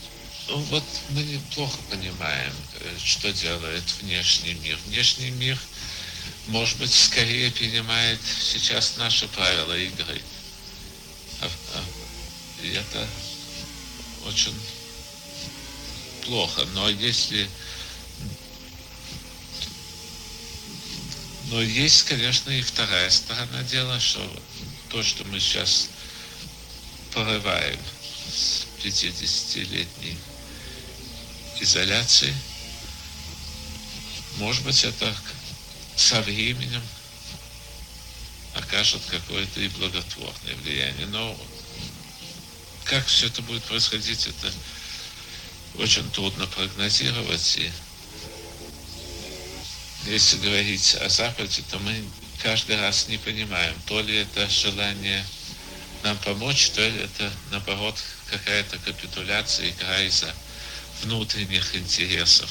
Ну 0.48 0.58
вот 0.58 0.84
мы 1.10 1.22
неплохо 1.22 1.76
понимаем, 1.90 2.52
э, 2.80 2.96
что 3.04 3.32
делает 3.32 3.82
внешний 4.00 4.54
мир. 4.54 4.78
Внешний 4.86 5.30
мир, 5.30 5.58
может 6.46 6.78
быть, 6.78 6.92
скорее 6.92 7.50
принимает 7.50 8.20
сейчас 8.40 8.96
наши 8.96 9.26
правила 9.28 9.76
игры. 9.76 10.22
А, 11.40 11.50
а, 11.74 11.84
и 12.62 12.68
это 12.70 13.06
очень 14.26 14.54
плохо. 16.26 16.64
Но 16.74 16.88
если... 16.88 17.48
Но 21.50 21.62
есть, 21.62 22.02
конечно, 22.04 22.50
и 22.50 22.60
вторая 22.60 23.08
сторона 23.08 23.62
дела, 23.62 24.00
что 24.00 24.20
то, 24.90 25.02
что 25.02 25.24
мы 25.24 25.38
сейчас 25.38 25.88
порываем 27.12 27.78
с 28.28 28.66
50-летней 28.82 30.18
изоляции. 31.60 32.34
Может 34.38 34.64
быть, 34.64 34.82
это 34.84 35.14
со 35.94 36.20
временем 36.22 36.82
окажет 38.54 39.02
какое-то 39.08 39.60
и 39.60 39.68
благотворное 39.68 40.54
влияние. 40.56 41.06
Но 41.06 41.38
как 42.84 43.06
все 43.06 43.26
это 43.26 43.40
будет 43.42 43.62
происходить, 43.64 44.26
это 44.26 44.52
очень 45.78 46.08
трудно 46.10 46.46
прогнозировать. 46.46 47.56
И 47.56 47.70
если 50.06 50.38
говорить 50.38 50.96
о 50.96 51.08
Западе, 51.08 51.62
то 51.70 51.78
мы 51.80 52.04
каждый 52.42 52.80
раз 52.80 53.08
не 53.08 53.18
понимаем, 53.18 53.74
то 53.86 54.00
ли 54.00 54.16
это 54.16 54.48
желание 54.48 55.24
нам 56.02 56.16
помочь, 56.18 56.70
то 56.70 56.80
это, 56.80 57.32
наоборот, 57.50 57.96
какая-то 58.30 58.78
капитуляция, 58.78 59.70
игра 59.70 60.02
из-за 60.02 60.32
внутренних 61.02 61.74
интересов 61.74 62.50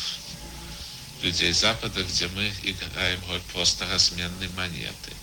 людей 1.22 1.52
Запада, 1.54 2.04
где 2.04 2.28
мы 2.28 2.52
играем 2.64 3.20
роль 3.28 3.42
просто 3.54 3.86
разменной 3.88 4.50
монеты. 4.50 5.14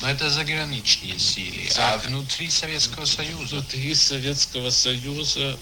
Но 0.00 0.10
это 0.10 0.28
заграничные 0.28 1.18
силы. 1.18 1.68
А 1.76 1.98
внутри 1.98 2.50
Советского 2.50 3.04
Союза? 3.04 3.56
Внутри 3.56 3.94
Советского 3.94 4.70
Союза, 4.70 5.58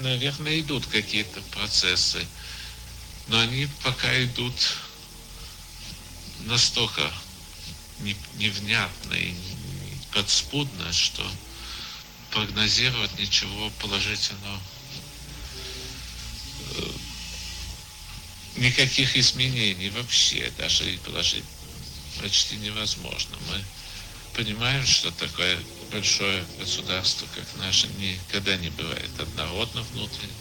наверное, 0.00 0.60
идут 0.60 0.86
какие-то 0.86 1.40
процессы. 1.52 2.26
Но 3.28 3.38
они 3.40 3.68
пока 3.82 4.22
идут 4.24 4.54
настолько 6.40 7.12
невнятно 8.36 9.14
и 9.14 9.34
подспудно, 10.12 10.92
что 10.92 11.28
прогнозировать 12.30 13.18
ничего 13.18 13.70
положительного 13.80 14.60
э, 16.76 16.90
никаких 18.56 19.16
изменений 19.16 19.90
вообще, 19.90 20.52
даже 20.58 20.92
и 20.92 20.98
положить 20.98 21.44
почти 22.20 22.56
невозможно. 22.56 23.36
Мы 23.50 23.64
понимаем, 24.34 24.84
что 24.86 25.10
такое 25.12 25.58
большое 25.90 26.44
государство, 26.58 27.26
как 27.34 27.44
наше, 27.56 27.88
никогда 27.98 28.56
не 28.56 28.70
бывает 28.70 29.10
однородно 29.18 29.82
внутренне. 29.82 30.32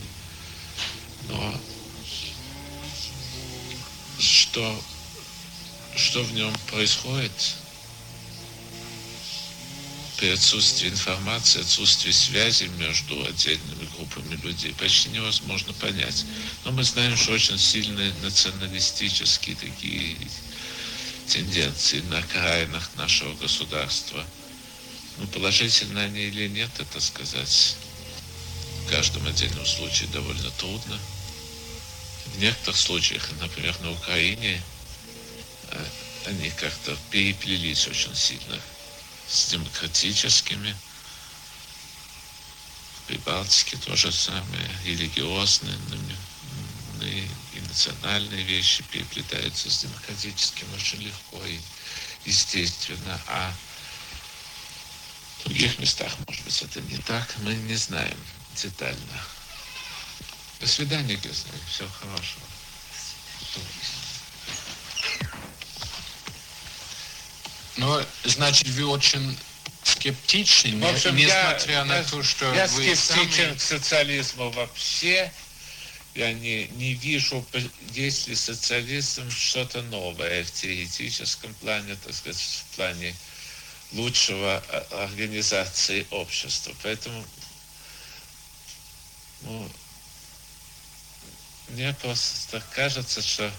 Но 1.29 1.62
что 4.19 4.83
что 5.97 6.23
в 6.23 6.33
нем 6.33 6.53
происходит 6.67 7.31
при 10.17 10.29
отсутствии 10.29 10.89
информации, 10.89 11.62
отсутствии 11.62 12.12
связи 12.12 12.65
между 12.77 13.23
отдельными 13.25 13.88
группами 13.95 14.36
людей 14.43 14.73
почти 14.73 15.10
невозможно 15.10 15.73
понять. 15.73 16.25
Но 16.65 16.71
мы 16.71 16.83
знаем, 16.83 17.15
что 17.15 17.33
очень 17.33 17.57
сильные 17.60 18.12
националистические 18.23 19.55
такие 19.55 20.17
тенденции 21.27 22.01
на 22.10 22.19
окраинах 22.19 22.89
нашего 22.95 23.36
государства. 23.36 24.25
Ну, 25.17 25.27
положительно 25.27 26.01
они 26.01 26.21
или 26.21 26.47
нет, 26.47 26.69
это 26.80 26.99
сказать 26.99 27.75
в 28.86 28.89
каждом 28.89 29.27
отдельном 29.27 29.65
случае 29.65 30.08
довольно 30.10 30.49
трудно. 30.51 30.99
В 32.36 32.39
некоторых 32.39 32.80
случаях, 32.80 33.27
например, 33.39 33.75
на 33.82 33.91
Украине, 33.91 34.62
они 36.25 36.49
как-то 36.51 36.95
переплелись 37.10 37.88
очень 37.88 38.15
сильно 38.15 38.60
с 39.27 39.49
демократическими. 39.49 40.75
В 42.95 43.08
Прибалтике 43.08 43.77
то 43.77 43.95
же 43.95 44.12
самое, 44.12 44.69
религиозные 44.86 45.75
и 47.01 47.60
национальные 47.60 48.43
вещи 48.43 48.84
переплетаются 48.91 49.69
с 49.69 49.80
демократическим 49.80 50.67
очень 50.75 51.01
легко 51.01 51.43
и 51.45 51.60
естественно. 52.25 53.19
А 53.27 53.53
в 55.39 55.43
других 55.45 55.80
местах, 55.80 56.12
может 56.28 56.43
быть, 56.43 56.62
это 56.62 56.82
не 56.82 56.97
так, 56.97 57.36
мы 57.39 57.54
не 57.54 57.76
знаем 57.76 58.17
детально. 58.56 59.23
До 60.60 60.67
свидания, 60.67 61.15
Гюзель. 61.15 61.52
Всего 61.69 61.89
хорошего. 61.89 62.41
Ну, 67.78 68.02
значит, 68.23 68.67
вы 68.69 68.88
очень 68.88 69.38
скептичны, 69.84 70.80
в 70.82 70.86
общем, 70.86 71.15
несмотря 71.15 71.73
я, 71.73 71.86
на 71.86 71.97
я, 71.97 72.04
то, 72.04 72.23
что 72.23 72.54
я 72.54 72.67
вы 72.67 72.95
скептичен 72.95 73.45
сами... 73.45 73.58
к 73.58 73.62
социализму 73.62 74.50
вообще. 74.50 75.32
я 76.15 76.34
не, 76.34 76.67
не 76.69 76.95
вижу, 76.95 77.45
есть 77.93 78.28
ли 78.28 78.36
социализм 78.36 79.30
что-то 79.30 79.84
новое 79.84 80.43
в 80.43 80.52
теоретическом 80.52 81.54
плане, 81.56 81.95
так 82.04 82.15
сказать, 82.15 82.41
в 82.41 82.76
плане 82.76 83.15
лучшего 83.93 84.58
организации 84.91 86.06
общества. 86.12 86.73
Поэтому 86.84 87.23
ну, 89.41 89.69
мне 91.69 91.93
просто 92.02 92.62
кажется, 92.73 93.21
что 93.21 93.52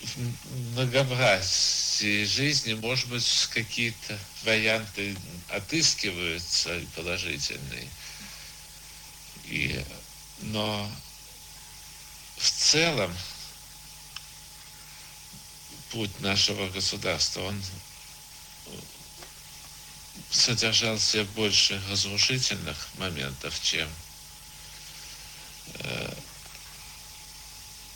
в 0.00 0.72
многообразии 0.72 2.24
жизни, 2.24 2.74
может 2.74 3.08
быть, 3.08 3.48
какие-то 3.52 4.18
варианты 4.44 5.16
отыскиваются 5.48 6.80
положительные. 6.94 7.88
И, 9.46 9.82
но 10.40 10.90
в 12.36 12.50
целом 12.50 13.14
путь 15.94 16.20
нашего 16.20 16.68
государства, 16.70 17.40
он 17.42 17.62
содержал 20.28 20.96
в 20.96 21.02
себе 21.02 21.22
больше 21.36 21.80
разрушительных 21.88 22.88
моментов, 22.98 23.54
чем 23.62 23.88
э, 25.78 26.14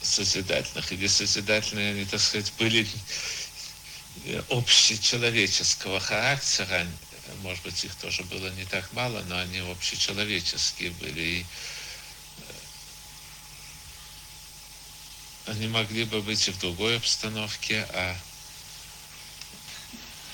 созидательных. 0.00 0.92
Или 0.92 1.08
созидательные, 1.08 1.90
они, 1.90 2.04
так 2.04 2.20
сказать, 2.20 2.52
были 2.56 2.86
общечеловеческого 4.48 5.98
характера. 5.98 6.86
Может 7.42 7.64
быть, 7.64 7.84
их 7.84 7.94
тоже 7.96 8.22
было 8.24 8.48
не 8.50 8.64
так 8.66 8.92
мало, 8.92 9.20
но 9.28 9.38
они 9.38 9.58
общечеловеческие 9.58 10.92
были. 10.92 11.20
И 11.20 11.46
они 15.48 15.66
могли 15.66 16.04
бы 16.04 16.20
быть 16.20 16.46
и 16.46 16.50
в 16.50 16.58
другой 16.58 16.98
обстановке, 16.98 17.86
а 17.94 18.16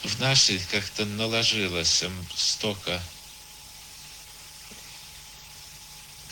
в 0.03 0.21
нашей 0.21 0.59
как-то 0.71 1.05
наложилось 1.05 2.03
столько 2.35 3.01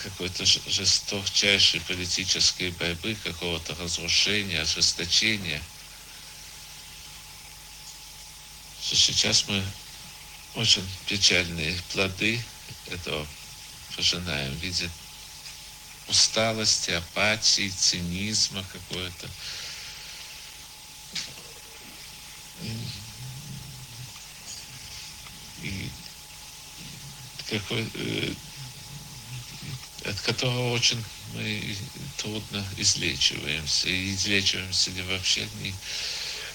какой-то 0.02 0.44
жесточайшей 0.44 1.80
политической 1.82 2.70
борьбы, 2.72 3.16
какого-то 3.22 3.76
разрушения, 3.76 4.60
ожесточения, 4.60 5.62
что 8.82 8.96
сейчас 8.96 9.46
мы 9.46 9.64
очень 10.56 10.86
печальные 11.06 11.80
плоды 11.92 12.42
этого 12.88 13.26
пожинаем. 13.94 14.52
В 14.54 14.60
усталости, 16.08 16.90
апатии, 16.90 17.68
цинизма 17.68 18.64
какой-то. 18.72 19.28
И 25.62 25.90
какой, 27.48 27.86
э, 27.94 28.34
от 30.04 30.20
которого 30.20 30.72
очень 30.72 31.02
мы 31.34 31.76
трудно 32.18 32.64
излечиваемся. 32.76 33.88
И 33.88 34.14
излечиваемся 34.14 34.90
ли 34.90 35.02
вообще 35.02 35.48
не... 35.60 35.74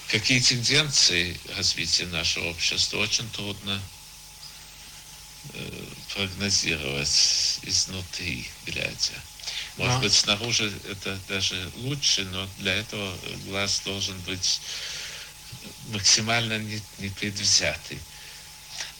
Какие 0.08 0.40
тенденции 0.40 1.38
развития 1.56 2.06
нашего 2.06 2.48
общества 2.48 2.98
очень 2.98 3.28
трудно 3.30 3.80
э, 5.52 5.84
прогнозировать 6.14 7.60
изнутри, 7.62 8.48
глядя. 8.66 9.22
Может 9.78 9.94
да. 9.94 9.98
быть, 10.00 10.12
снаружи 10.12 10.72
это 10.90 11.18
даже 11.28 11.70
лучше, 11.76 12.24
но 12.26 12.48
для 12.58 12.74
этого 12.74 13.16
глаз 13.46 13.80
должен 13.84 14.18
быть 14.20 14.60
максимально 15.90 16.58
непредвзятый. 16.98 17.98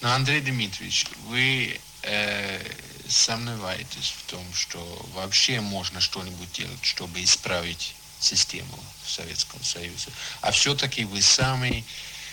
Но, 0.01 0.13
Андрей 0.13 0.41
Дмитриевич, 0.41 1.07
вы 1.27 1.79
э, 2.03 2.73
сомневаетесь 3.09 4.15
в 4.17 4.31
том, 4.31 4.45
что 4.55 4.79
вообще 5.15 5.61
можно 5.61 6.01
что-нибудь 6.01 6.53
делать, 6.53 6.85
чтобы 6.85 7.23
исправить 7.25 7.95
систему 8.21 8.79
в 9.05 9.11
Советском 9.11 9.63
Союзе. 9.65 10.11
А 10.43 10.53
все-таки 10.53 11.05
вы 11.05 11.23
сами 11.23 11.85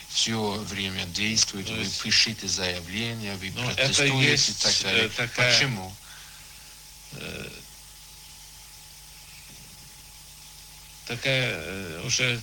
все 0.10 0.54
время 0.70 1.04
действуете, 1.08 1.74
вы 1.74 1.86
пишите 2.04 2.48
заявления, 2.48 3.36
вы 3.38 3.52
ну, 3.56 3.66
протестуете 3.66 4.52
и 4.52 4.56
так 4.56 4.82
далее. 4.84 5.10
Такая, 5.10 5.54
Почему? 5.54 5.94
Такая 11.06 11.54
э, 11.54 12.02
уже 12.06 12.42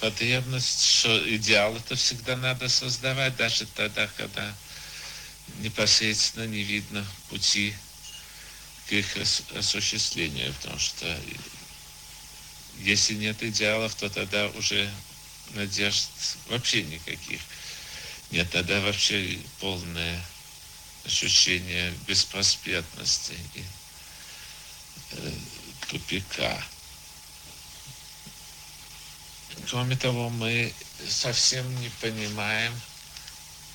потребность, 0.00 0.84
что 0.84 1.34
идеал 1.36 1.74
это 1.76 1.96
всегда 1.96 2.36
надо 2.36 2.68
создавать, 2.68 3.36
даже 3.36 3.64
тогда, 3.66 4.06
когда 4.18 4.54
непосредственно 5.60 6.44
не 6.44 6.62
видно 6.62 7.06
пути 7.30 7.74
к 8.86 8.92
их 8.92 9.16
осуществлению, 9.56 10.52
потому 10.54 10.78
что 10.78 11.06
если 12.80 13.14
нет 13.14 13.42
идеалов, 13.42 13.94
то 13.94 14.10
тогда 14.10 14.48
уже 14.48 14.90
надежд 15.50 16.10
вообще 16.48 16.82
никаких. 16.82 17.40
Нет, 18.30 18.50
тогда 18.50 18.80
вообще 18.80 19.38
полное 19.60 20.22
ощущение 21.06 21.94
беспросветности 22.06 23.38
и 23.54 23.64
э, 25.12 25.32
тупика. 25.88 26.62
Кроме 29.68 29.96
того, 29.96 30.30
мы 30.30 30.72
совсем 31.08 31.64
не 31.80 31.88
понимаем, 32.00 32.72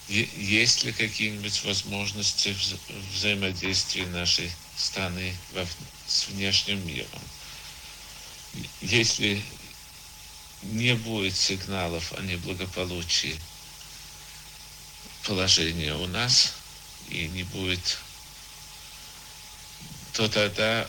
есть 0.07 0.83
ли 0.83 0.91
какие-нибудь 0.91 1.63
возможности 1.63 2.55
взаимодействия 3.13 4.05
нашей 4.07 4.51
страны 4.75 5.35
с 6.07 6.27
внешним 6.27 6.85
миром. 6.87 7.21
Если 8.81 9.43
не 10.63 10.95
будет 10.95 11.35
сигналов 11.35 12.11
о 12.13 12.21
неблагополучии 12.21 13.39
положения 15.23 15.93
у 15.93 16.07
нас 16.07 16.53
и 17.09 17.27
не 17.27 17.43
будет, 17.43 17.99
то 20.13 20.27
тогда 20.27 20.87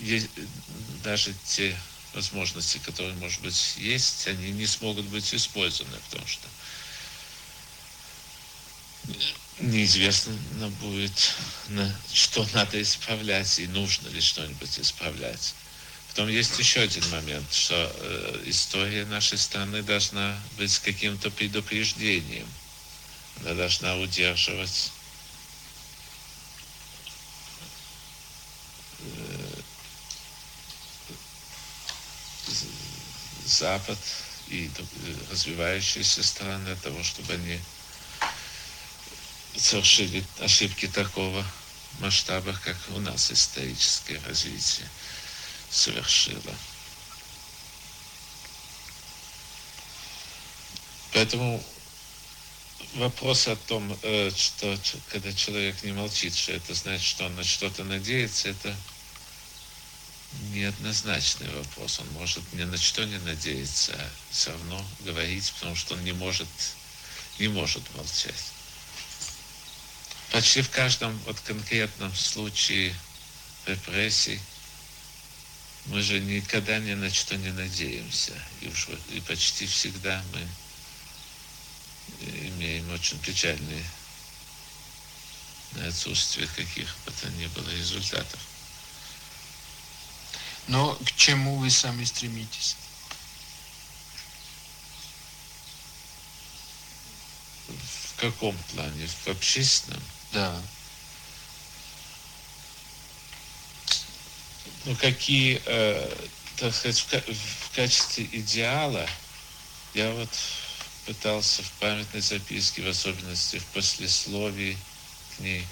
э, 0.00 0.20
даже 1.02 1.34
те 1.44 1.76
возможности, 2.14 2.78
которые, 2.78 3.14
может 3.16 3.40
быть, 3.42 3.74
есть, 3.76 4.26
они 4.26 4.50
не 4.52 4.66
смогут 4.66 5.06
быть 5.06 5.34
использованы, 5.34 5.96
потому 6.08 6.26
что 6.26 6.48
неизвестно 9.60 10.34
будет, 10.80 11.34
что 12.12 12.46
надо 12.54 12.80
исправлять 12.80 13.58
и 13.58 13.66
нужно 13.68 14.08
ли 14.08 14.20
что-нибудь 14.20 14.78
исправлять. 14.78 15.54
Потом 16.08 16.28
есть 16.28 16.58
еще 16.58 16.80
один 16.80 17.06
момент, 17.10 17.52
что 17.52 17.74
э, 17.74 18.42
история 18.46 19.04
нашей 19.04 19.36
страны 19.36 19.82
должна 19.82 20.38
быть 20.56 20.78
каким-то 20.78 21.30
предупреждением. 21.30 22.48
Она 23.42 23.54
должна 23.54 23.96
удерживать 23.96 24.92
Запад 33.58 33.98
и 34.48 34.70
развивающиеся 35.30 36.22
страны 36.22 36.64
для 36.66 36.76
того, 36.76 37.02
чтобы 37.02 37.32
они 37.32 37.58
совершили 39.56 40.22
ошибки 40.40 40.86
такого 40.86 41.44
масштаба, 42.00 42.52
как 42.64 42.76
у 42.94 43.00
нас 43.00 43.30
историческое 43.32 44.20
развитие 44.26 44.86
совершило. 45.70 46.54
Поэтому 51.12 51.64
вопрос 52.96 53.48
о 53.48 53.56
том, 53.56 53.98
э, 54.02 54.30
что 54.36 54.78
когда 55.10 55.32
человек 55.32 55.82
не 55.82 55.92
молчит, 55.92 56.36
что 56.36 56.52
это 56.52 56.74
значит, 56.74 57.06
что 57.06 57.24
он 57.24 57.36
на 57.36 57.44
что-то 57.44 57.84
надеется, 57.84 58.50
это 58.50 58.76
неоднозначный 60.52 61.48
вопрос. 61.50 62.00
Он 62.00 62.08
может 62.12 62.42
ни 62.52 62.64
на 62.64 62.76
что 62.76 63.04
не 63.04 63.18
надеяться, 63.18 63.92
а 63.94 64.10
все 64.30 64.50
равно 64.50 64.84
говорить, 65.00 65.52
потому 65.52 65.76
что 65.76 65.94
он 65.94 66.04
не 66.04 66.12
может, 66.12 66.48
не 67.38 67.48
может 67.48 67.82
молчать. 67.94 68.52
Почти 70.32 70.62
в 70.62 70.70
каждом 70.70 71.16
вот 71.26 71.38
конкретном 71.40 72.14
случае 72.14 72.94
репрессий 73.66 74.40
мы 75.86 76.02
же 76.02 76.18
никогда 76.20 76.78
ни 76.78 76.94
на 76.94 77.12
что 77.12 77.36
не 77.36 77.52
надеемся. 77.52 78.32
И, 78.60 78.68
уж, 78.68 78.88
и 79.10 79.20
почти 79.20 79.66
всегда 79.66 80.22
мы 80.32 80.46
имеем 82.48 82.90
очень 82.92 83.18
печальные 83.20 83.84
отсутствие 85.86 86.48
каких 86.48 86.96
бы 87.04 87.12
то 87.12 87.28
ни 87.30 87.46
было 87.46 87.70
результатов. 87.70 88.40
Но 90.68 90.94
к 90.96 91.12
чему 91.16 91.56
вы 91.56 91.70
сами 91.70 92.04
стремитесь? 92.04 92.76
В 97.68 98.20
каком 98.20 98.56
плане? 98.74 99.06
В 99.06 99.28
общественном? 99.28 100.02
Да. 100.32 100.60
Ну, 104.86 104.94
какие, 104.96 105.60
э, 105.66 106.26
так 106.56 106.74
сказать, 106.74 106.98
в, 106.98 107.12
в 107.12 107.74
качестве 107.74 108.28
идеала 108.32 109.08
я 109.94 110.12
вот 110.12 110.30
пытался 111.06 111.62
в 111.62 111.70
памятной 111.72 112.20
записке, 112.20 112.82
в 112.82 112.88
особенности 112.88 113.58
в 113.58 113.64
послесловии 113.66 114.76
к 115.36 115.40
ней, 115.40 115.66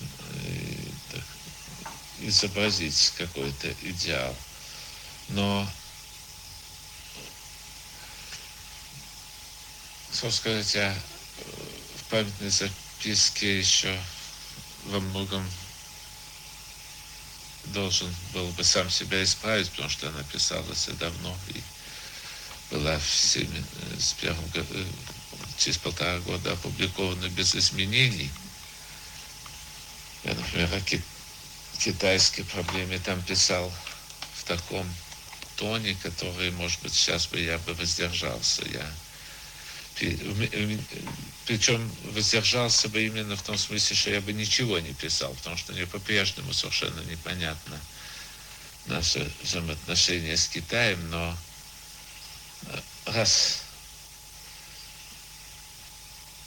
э, 0.00 0.06
так, 1.12 1.24
изобразить 2.28 3.12
какой-то 3.16 3.72
идеал. 3.82 4.34
Но, 5.30 5.68
что 10.12 10.30
сказать, 10.30 10.74
я 10.74 10.92
э, 10.92 11.42
в 11.96 12.04
памятной 12.10 12.50
записке 12.50 13.58
еще 13.58 13.98
во 14.86 15.00
многом 15.00 15.44
должен 17.66 18.14
был 18.32 18.48
бы 18.52 18.64
сам 18.64 18.88
себя 18.90 19.22
исправить, 19.22 19.70
потому 19.70 19.90
что 19.90 20.08
она 20.08 20.22
писалась 20.24 20.88
давно 20.98 21.36
и 21.48 21.62
была 22.70 22.98
всеми 22.98 23.58
э, 23.58 24.00
с 24.00 24.12
первым 24.14 24.44
э, 24.54 24.84
через 25.58 25.78
полтора 25.78 26.18
года 26.20 26.52
опубликована 26.52 27.28
без 27.28 27.54
изменений. 27.54 28.30
Я, 30.24 30.34
например, 30.34 30.72
о 30.74 30.80
китайской 31.78 32.42
проблеме 32.42 32.98
там 32.98 33.22
писал 33.22 33.72
в 34.34 34.44
таком 34.44 34.86
тоне, 35.56 35.96
который, 36.02 36.50
может 36.52 36.82
быть, 36.82 36.94
сейчас 36.94 37.26
бы 37.26 37.40
я 37.40 37.58
бы 37.58 37.74
воздержался. 37.74 38.62
Я 38.66 38.88
причем 41.44 41.90
воздержался 42.04 42.88
бы 42.88 43.04
именно 43.04 43.34
в 43.36 43.42
том 43.42 43.58
смысле, 43.58 43.96
что 43.96 44.10
я 44.10 44.20
бы 44.20 44.32
ничего 44.32 44.78
не 44.78 44.92
писал, 44.92 45.34
потому 45.34 45.56
что 45.56 45.72
мне 45.72 45.86
по-прежнему 45.86 46.52
совершенно 46.52 47.00
непонятно 47.00 47.80
наши 48.86 49.30
взаимоотношения 49.42 50.36
с 50.36 50.46
Китаем, 50.46 51.10
но 51.10 51.36
э, 52.66 52.80
раз 53.06 53.62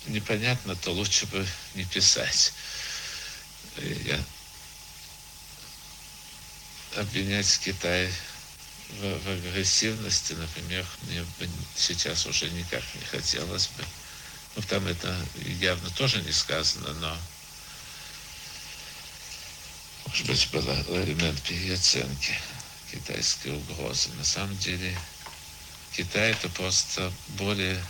непонятно, 0.07 0.75
то 0.75 0.91
лучше 0.91 1.25
бы 1.27 1.45
не 1.75 1.83
писать. 1.85 2.53
Я 3.77 4.19
обвинять 6.97 7.59
Китай 7.59 8.11
в, 8.89 9.23
в 9.23 9.29
агрессивности, 9.29 10.33
например, 10.33 10.85
мне 11.03 11.21
бы 11.39 11.49
сейчас 11.75 12.25
уже 12.25 12.49
никак 12.49 12.83
не 12.95 13.05
хотелось 13.05 13.67
бы. 13.67 13.83
Ну, 14.55 14.61
там 14.63 14.85
это 14.87 15.15
явно 15.59 15.89
тоже 15.91 16.21
не 16.21 16.31
сказано, 16.31 16.93
но 16.93 17.17
может 20.07 20.27
быть, 20.27 20.49
был 20.51 20.69
элемент 21.03 21.41
переоценки 21.43 22.37
китайской 22.91 23.55
угрозы. 23.55 24.09
На 24.17 24.25
самом 24.25 24.57
деле 24.57 24.97
Китай 25.95 26.31
это 26.31 26.49
просто 26.49 27.11
более 27.29 27.81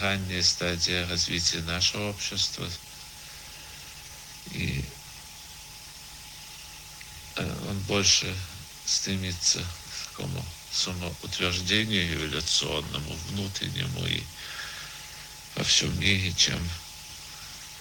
ранняя 0.00 0.42
стадия 0.42 1.06
развития 1.08 1.60
нашего 1.60 2.10
общества. 2.10 2.66
И 4.52 4.84
он 7.36 7.78
больше 7.88 8.34
стремится 8.86 9.60
к 9.60 10.08
такому 10.08 10.44
самоутверждению 10.72 12.14
эволюционному, 12.14 13.14
внутреннему 13.30 14.06
и 14.06 14.22
во 15.54 15.64
всем 15.64 15.98
мире, 16.00 16.32
чем 16.32 16.58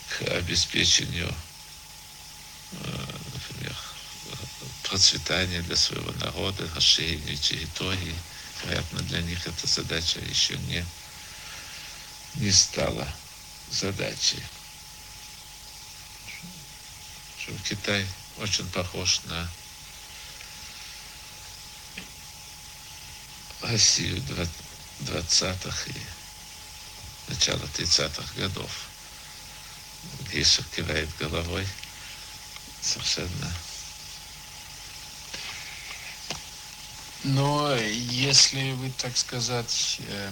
к 0.09 0.21
обеспечению, 0.29 1.33
э, 2.71 3.05
например, 3.33 3.75
процветания 4.83 5.61
для 5.61 5.75
своего 5.75 6.11
народа, 6.13 6.69
расширению 6.75 7.37
территории. 7.37 8.15
Вероятно, 8.63 8.99
для 9.01 9.21
них 9.21 9.45
эта 9.45 9.67
задача 9.67 10.19
еще 10.19 10.55
не, 10.57 10.85
не 12.35 12.51
стала 12.51 13.07
задачей. 13.71 14.41
Китай 17.67 18.05
очень 18.37 18.67
похож 18.69 19.21
на 19.25 19.49
Россию 23.61 24.21
20-х 25.01 25.89
и 25.89 27.31
начала 27.31 27.63
30-х 27.77 28.33
годов. 28.35 28.71
Гриша 30.29 30.63
кивает 30.75 31.09
головой 31.17 31.65
совершенно. 32.81 33.53
Но 37.23 37.73
если 37.75 38.73
вы, 38.73 38.91
так 38.91 39.15
сказать, 39.17 39.97
э, 39.99 40.31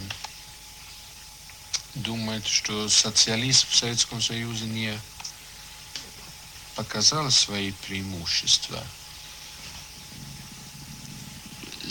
думаете, 1.95 2.49
что 2.49 2.89
социализм 2.89 3.67
в 3.69 3.75
Советском 3.75 4.21
Союзе 4.21 4.65
не 4.65 4.99
показал 6.83 7.29
свои 7.31 7.71
преимущества– 7.87 8.83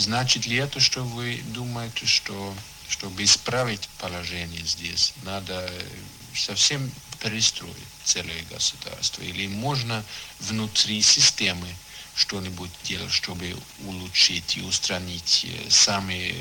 Значит 0.01 0.47
ли 0.47 0.57
это, 0.57 0.81
что 0.81 1.05
вы 1.05 1.43
думаете, 1.49 2.07
что 2.07 2.55
чтобы 2.89 3.23
исправить 3.23 3.87
положение 3.99 4.65
здесь, 4.65 5.13
надо 5.25 5.71
совсем 6.35 6.91
перестроить 7.23 7.77
целое 8.03 8.43
государство? 8.51 9.21
Или 9.23 9.47
можно 9.47 10.03
внутри 10.39 11.03
системы 11.03 11.69
что-нибудь 12.15 12.71
делать, 12.83 13.13
чтобы 13.13 13.55
улучшить 13.85 14.57
и 14.57 14.63
устранить 14.63 15.47
самые 15.69 16.35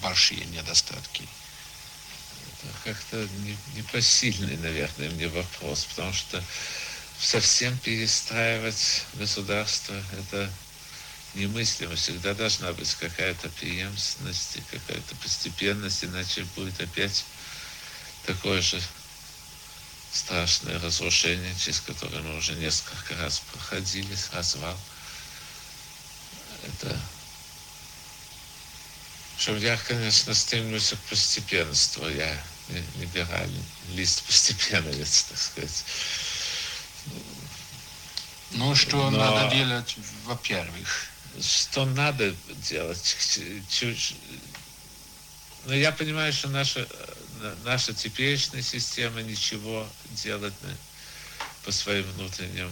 большие 0.00 0.46
недостатки? 0.46 1.28
Как-то 2.84 3.28
непосильный, 3.76 4.56
наверное, 4.56 5.10
мне 5.10 5.28
вопрос, 5.28 5.84
потому 5.84 6.14
что 6.14 6.42
совсем 7.20 7.76
перестраивать 7.78 9.04
государство– 9.14 9.94
это 10.12 10.50
немыслимо. 11.34 11.96
Всегда 11.96 12.34
должна 12.34 12.72
быть 12.72 12.94
какая-то 12.94 13.48
преемственность 13.50 14.56
и 14.56 14.76
какая-то 14.76 15.14
постепенность, 15.16 16.04
иначе 16.04 16.44
будет 16.56 16.80
опять 16.80 17.24
такое 18.26 18.62
же 18.62 18.80
страшное 20.12 20.78
разрушение, 20.80 21.54
через 21.58 21.80
которое 21.80 22.20
мы 22.22 22.36
уже 22.36 22.54
несколько 22.54 23.16
раз 23.16 23.42
проходили, 23.52 24.16
развал. 24.32 24.78
Это 26.64 26.98
что 29.38 29.56
я, 29.56 29.76
конечно, 29.76 30.34
стремлюсь 30.34 30.90
к 30.90 31.10
постепенству. 31.10 32.08
Я 32.08 32.36
либеральный 32.96 33.64
лист 33.90 34.22
постепенновец, 34.26 35.24
так 35.24 35.38
сказать. 35.38 35.84
Ну, 38.52 38.74
что 38.74 39.10
Но... 39.10 39.18
надо 39.18 39.54
делать, 39.54 39.96
во-первых? 40.24 41.08
что 41.40 41.84
надо 41.84 42.34
делать. 42.68 43.16
Но 45.66 45.74
я 45.74 45.92
понимаю, 45.92 46.32
что 46.32 46.48
наша, 46.48 46.86
наша 47.64 47.92
теперешняя 47.92 48.62
система 48.62 49.22
ничего 49.22 49.86
делать 50.12 50.54
по 51.64 51.72
своим 51.72 52.04
внутренним 52.12 52.70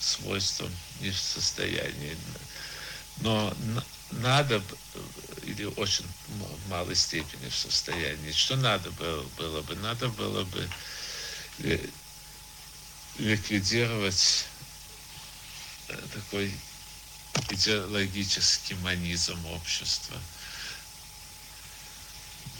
свойствам 0.00 0.70
не 1.00 1.10
в 1.10 1.18
состоянии. 1.18 2.16
Но 3.20 3.54
надо, 4.12 4.62
или 5.42 5.64
очень 5.64 6.06
в 6.28 6.68
малой 6.68 6.94
степени 6.94 7.48
в 7.48 7.54
состоянии, 7.54 8.32
что 8.32 8.56
надо 8.56 8.90
было, 8.92 9.22
было 9.36 9.62
бы? 9.62 9.74
Надо 9.76 10.08
было 10.08 10.44
бы 10.44 10.68
ликвидировать 13.18 14.46
э, 15.88 15.98
такой 16.12 16.52
идеологический 17.50 18.74
манизм 18.76 19.44
общества. 19.46 20.16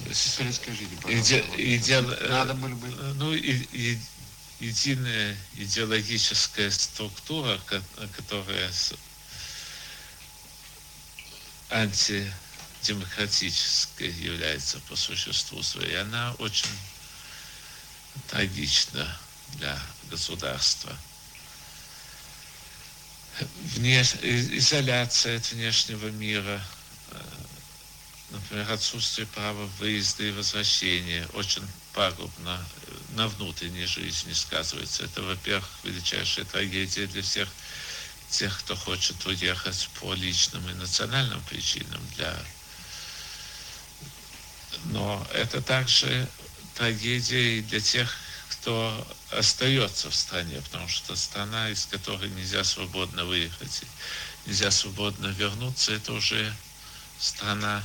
Перескажите, 0.05 0.91
Иде, 1.09 1.45
иде, 1.57 2.01
Надо 2.01 2.55
было 2.55 2.75
бы... 2.75 2.89
Ну, 3.15 3.33
и, 3.33 3.53
и, 3.73 3.99
единая 4.61 5.37
идеологическая 5.57 6.71
структура, 6.71 7.59
которая 8.17 8.71
антидемократической 11.71 14.11
является 14.13 14.79
по 14.81 14.97
существу 14.97 15.63
своей, 15.63 15.99
она 16.01 16.35
очень 16.39 16.69
трагична 18.29 19.17
для 19.55 19.81
государства. 20.11 20.97
Вне, 23.77 24.01
изоляция 24.01 25.37
от 25.37 25.53
внешнего 25.53 26.09
мира, 26.09 26.63
э, 27.11 27.23
например, 28.31 28.71
отсутствие 28.73 29.27
права 29.27 29.67
выезда 29.79 30.25
и 30.25 30.31
возвращения 30.31 31.27
очень 31.35 31.67
пагубно 31.93 32.65
на 33.11 33.29
внутренней 33.29 33.87
жизни 33.87 34.33
сказывается. 34.33 35.05
Это, 35.05 35.23
во-первых, 35.23 35.69
величайшая 35.85 36.45
трагедия 36.47 37.07
для 37.07 37.23
всех 37.23 37.49
тех, 38.31 38.59
кто 38.61 38.75
хочет 38.75 39.25
уехать 39.27 39.89
по 40.01 40.15
личным 40.15 40.69
и 40.69 40.75
национальным 40.75 41.41
причинам 41.43 42.01
для 42.17 42.37
но 44.87 45.27
это 45.33 45.61
также 45.63 46.29
трагедия 46.75 47.59
и 47.59 47.63
для 47.63 47.81
тех, 47.81 48.17
кто 48.67 49.07
остается 49.31 50.11
в 50.11 50.15
стране, 50.17 50.61
потому 50.61 50.89
что 50.89 51.15
страна, 51.15 51.71
из 51.71 51.87
которой 51.87 52.29
нельзя 52.31 52.65
свободно 52.65 53.25
выехать, 53.25 53.83
нельзя 54.45 54.73
свободно 54.73 55.29
вернуться, 55.29 55.93
это 55.93 56.13
уже 56.13 56.53
страна 57.17 57.81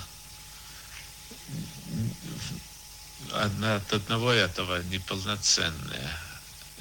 одна 3.32 3.76
от 3.76 3.94
одного 3.94 4.32
этого 4.32 4.82
неполноценная. 4.86 6.20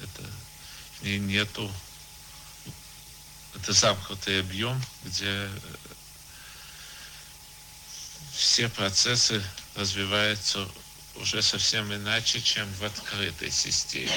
Это 0.01 0.23
в 0.99 1.03
ней 1.03 1.19
нету 1.19 1.71
это 3.53 3.71
замкнутый 3.71 4.39
объем, 4.39 4.81
где 5.03 5.47
все 8.33 8.67
процессы 8.67 9.43
развиваются 9.75 10.67
уже 11.15 11.41
совсем 11.41 11.93
иначе, 11.93 12.41
чем 12.41 12.67
в 12.73 12.83
открытой 12.83 13.51
системе. 13.51 14.11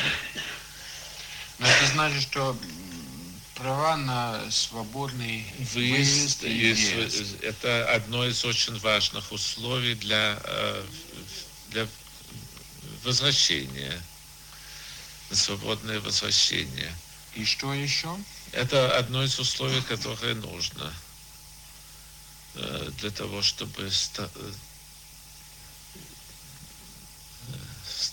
Но 1.59 1.67
это 1.69 1.87
значит, 1.87 2.23
что 2.23 2.57
права 3.55 3.97
на 3.97 4.51
свободный 4.51 5.45
выезд, 5.73 6.43
выезд 6.43 6.45
и 6.45 6.73
въезд. 6.73 7.43
Это 7.43 7.93
одно 7.93 8.27
из 8.27 8.45
очень 8.45 8.79
важных 8.79 9.31
условий 9.33 9.95
для, 9.95 10.39
э, 10.45 10.87
для 11.71 11.89
возвращения, 13.05 14.01
на 15.31 15.37
свободное 15.37 16.01
возвращение. 16.01 16.93
И 17.35 17.45
что 17.45 17.73
еще? 17.73 18.17
Это 18.53 18.97
одно 18.97 19.23
из 19.25 19.39
условий, 19.39 19.83
которое 19.83 20.35
нужно 20.35 20.93
э, 22.55 22.91
для 22.99 23.11
того, 23.11 23.43
чтобы 23.43 23.91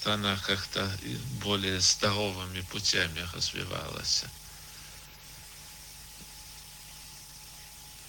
страна 0.01 0.35
как-то 0.47 0.91
более 1.43 1.79
здоровыми 1.79 2.61
путями 2.61 3.19
развивалась. 3.35 4.23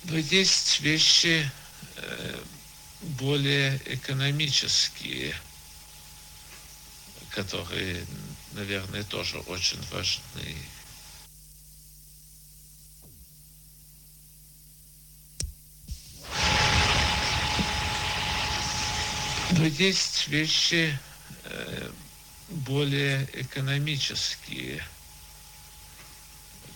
Но 0.04 0.16
есть 0.16 0.80
вещи 0.80 1.50
э, 1.96 2.44
более 3.02 3.78
экономические, 3.84 5.36
которые, 7.28 8.06
наверное, 8.52 9.04
тоже 9.04 9.36
очень 9.40 9.80
важны. 9.90 10.56
Но 19.50 19.66
есть 19.66 20.28
вещи 20.28 20.98
более 22.48 23.28
экономические, 23.32 24.84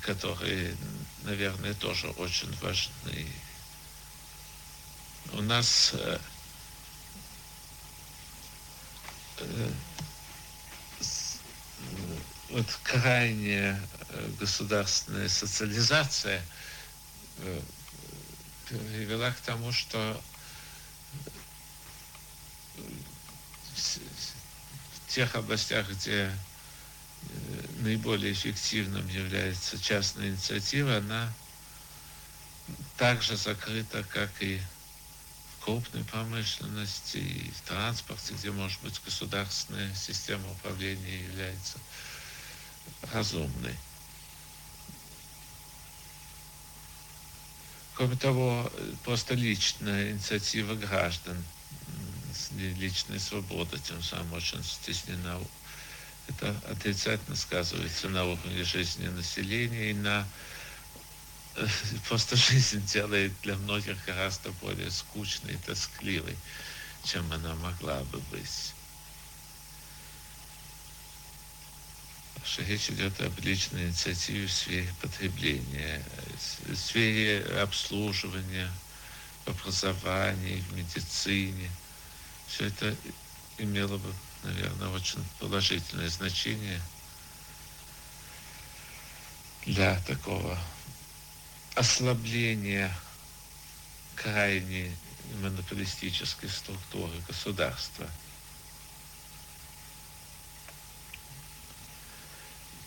которые, 0.00 0.76
наверное, 1.22 1.74
тоже 1.74 2.08
очень 2.10 2.52
важны. 2.60 3.26
У 5.32 5.42
нас 5.42 5.90
э, 5.94 6.18
э, 9.38 9.70
вот 12.50 12.66
крайняя 12.84 13.80
государственная 14.38 15.28
социализация 15.28 16.42
привела 18.68 19.30
к 19.32 19.40
тому, 19.40 19.72
что 19.72 20.20
тех 25.16 25.34
областях, 25.34 25.88
где 25.88 26.30
э, 26.30 26.30
наиболее 27.78 28.34
эффективным 28.34 29.08
является 29.08 29.78
частная 29.78 30.28
инициатива, 30.28 30.98
она 30.98 31.32
также 32.98 33.38
закрыта, 33.38 34.04
как 34.04 34.30
и 34.40 34.60
в 34.60 35.64
крупной 35.64 36.04
промышленности, 36.04 37.16
и 37.16 37.50
в 37.50 37.62
транспорте, 37.62 38.34
где, 38.34 38.50
может 38.50 38.78
быть, 38.82 39.00
государственная 39.02 39.94
система 39.94 40.50
управления 40.50 41.24
является 41.24 41.78
разумной. 43.10 43.74
Кроме 47.94 48.16
того, 48.16 48.70
просто 49.02 49.32
личная 49.32 50.10
инициатива 50.10 50.74
граждан– 50.74 51.42
личная 52.52 53.18
свобода 53.18 53.78
тем 53.78 54.02
самым 54.02 54.34
очень 54.34 54.62
стеснена. 54.64 55.40
Это 56.28 56.54
отрицательно 56.68 57.36
сказывается 57.36 58.08
на 58.08 58.24
уровне 58.24 58.64
жизни 58.64 59.06
населения 59.08 59.90
и 59.90 59.94
на 59.94 60.26
э, 61.56 61.66
просто 62.08 62.36
жизнь 62.36 62.84
делает 62.86 63.32
для 63.42 63.56
многих 63.56 64.04
гораздо 64.04 64.50
более 64.52 64.90
скучной 64.90 65.54
и 65.54 65.58
тоскливой, 65.58 66.36
чем 67.04 67.30
она 67.32 67.54
могла 67.56 68.00
бы 68.04 68.18
быть. 68.30 68.72
что 72.44 72.62
речь 72.62 72.88
идет 72.90 73.20
об 73.20 73.38
личной 73.40 73.86
инициативе 73.86 74.46
в 74.46 74.52
сфере 74.52 74.88
потребления, 75.02 76.00
в 76.68 76.76
сфере 76.76 77.44
обслуживания, 77.60 78.70
в 79.44 79.48
образовании, 79.48 80.60
в 80.60 80.72
медицине– 80.72 81.70
все 82.46 82.66
это 82.66 82.96
имело 83.58 83.98
бы, 83.98 84.12
наверное, 84.42 84.88
очень 84.88 85.24
положительное 85.38 86.08
значение 86.08 86.80
для 89.64 89.98
такого 90.02 90.58
ослабления 91.74 92.96
крайне 94.14 94.96
монополистической 95.40 96.48
структуры 96.48 97.12
государства. 97.26 98.08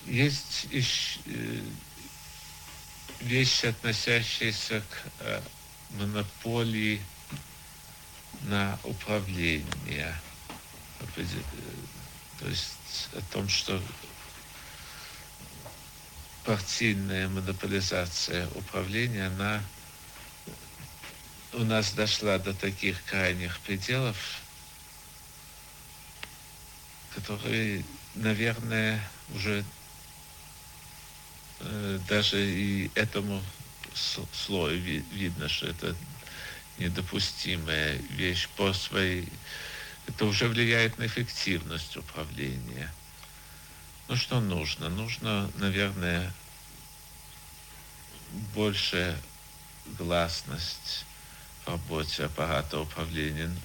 Есть 0.08 0.68
э, 0.72 1.62
вещи, 3.20 3.66
относящиеся 3.68 4.82
к 4.82 5.12
э, 5.20 5.42
монополии 5.92 7.02
на 8.44 8.80
управление. 8.84 10.16
То 12.40 12.48
есть 12.48 12.74
о 13.14 13.22
том, 13.34 13.48
что 13.50 13.82
партийная 16.46 17.28
монополизация 17.28 18.48
управления, 18.56 19.28
она 19.28 19.62
у 21.54 21.64
нас 21.64 21.94
дошла 21.94 22.38
до 22.38 22.54
таких 22.54 23.04
крайних 23.06 23.60
пределов, 23.60 24.42
которые, 27.16 27.84
наверное, 28.16 29.02
уже 29.36 29.64
э, 31.60 32.00
даже 32.08 32.44
и 32.44 32.92
этому 32.96 33.44
слою 34.32 34.80
видно, 35.12 35.50
что 35.50 35.68
это 35.68 35.96
недопустимая 36.80 37.98
вещь 38.10 38.48
по 38.56 38.74
своей... 38.74 39.32
Это 40.08 40.26
уже 40.26 40.48
влияет 40.48 40.98
на 40.98 41.06
эффективность 41.06 41.96
управления. 41.98 42.92
Ну 44.08 44.16
что 44.16 44.40
нужно? 44.40 44.90
Нужно, 44.90 45.52
наверное, 45.56 46.34
больше 48.56 49.16
гласность 49.98 51.06
в 51.64 51.70
работе 51.70 52.26
аппарата 52.26 52.80
управления. 52.80 53.56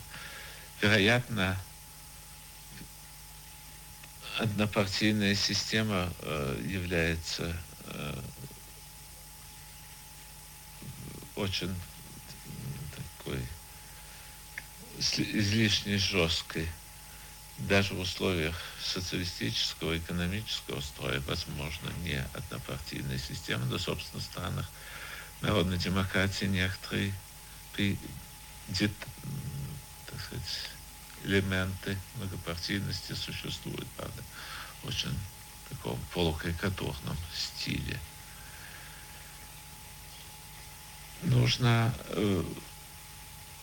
Вероятно, 0.83 1.57
однопартийная 4.39 5.35
система 5.35 6.13
э, 6.21 6.63
является 6.67 7.57
э, 7.87 8.21
очень 11.37 11.75
такой 13.25 13.43
излишне 14.99 15.99
жесткой 15.99 16.69
даже 17.59 17.95
в 17.95 18.01
условиях 18.01 18.57
социалистического 18.83 19.97
экономического 19.97 20.81
строя 20.81 21.21
возможно 21.21 21.91
не 22.03 22.25
однопартийная 22.35 23.19
система, 23.19 23.65
но, 23.67 23.79
собственно, 23.79 24.21
в 24.21 24.25
странах 24.25 24.69
народной 25.41 25.79
демократии 25.79 26.47
некоторые 26.47 27.13
так 30.07 30.21
сказать, 30.21 30.71
элементы 31.25 31.97
многопартийности 32.17 33.13
существуют, 33.13 33.87
правда, 33.97 34.23
в 34.83 34.89
очень 34.89 35.17
таком 35.69 35.99
полукарикатурном 36.13 37.17
стиле. 37.35 37.99
Нужно 41.23 41.95
э, 42.09 42.45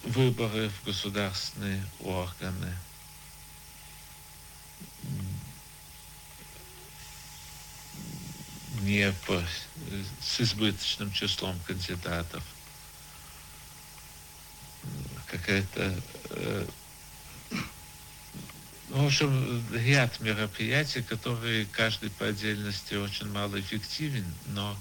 выборы 0.03 0.69
в 0.69 0.85
государственные 0.85 1.85
органы– 1.99 2.75
не 8.81 9.13
по, 9.25 9.41
с 10.21 10.41
избыточным 10.41 11.11
числом 11.11 11.59
кандидатов. 11.65 12.43
Какая-то 15.27 15.95
э, 16.31 16.65
в 18.89 19.05
общем, 19.05 19.63
ряд 19.73 20.19
мероприятий, 20.19 21.01
которые 21.01 21.65
каждый 21.65 22.09
по 22.09 22.25
отдельности 22.25 22.95
очень 22.95 23.29
мало 23.29 23.59
эффективен, 23.59 24.25
но 24.47 24.77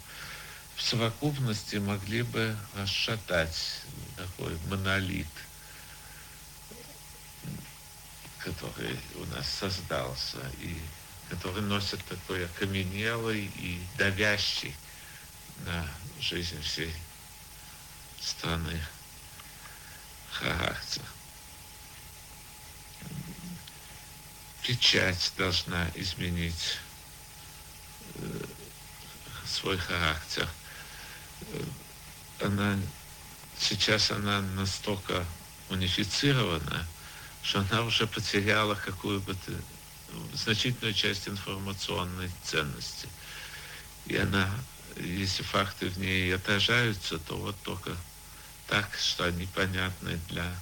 в 0.80 0.82
совокупности 0.82 1.76
могли 1.76 2.22
бы 2.22 2.56
расшатать 2.74 3.82
такой 4.16 4.58
монолит, 4.68 5.28
который 8.38 8.98
у 9.16 9.26
нас 9.26 9.46
создался. 9.46 10.38
И 10.62 10.80
который 11.28 11.62
носит 11.62 12.02
такой 12.06 12.46
окаменелый 12.46 13.52
и 13.56 13.80
давящий 13.98 14.74
на 15.66 15.86
жизнь 16.18 16.60
всей 16.62 16.92
страны 18.18 18.80
характер. 20.32 21.02
Печать 24.62 25.32
должна 25.36 25.88
изменить 25.94 26.78
э, 28.14 28.44
свой 29.46 29.76
характер. 29.76 30.48
Э, 31.40 31.62
она 32.40 32.78
сейчас 33.58 34.10
она 34.10 34.40
настолько 34.40 35.24
унифицирована, 35.68 36.86
что 37.42 37.60
она 37.60 37.82
уже 37.82 38.06
потеряла 38.06 38.74
какую 38.74 39.20
бы 39.20 39.34
то 39.34 39.52
значительную 40.34 40.94
часть 40.94 41.28
информационной 41.28 42.30
ценности. 42.42 43.08
И 44.06 44.16
она, 44.16 44.48
если 44.96 45.42
факты 45.42 45.88
в 45.88 45.98
ней 45.98 46.34
отражаются, 46.34 47.18
то 47.18 47.36
вот 47.36 47.56
только 47.62 47.96
так, 48.66 48.88
что 48.98 49.24
они 49.24 49.46
понятны 49.46 50.18
для 50.28 50.52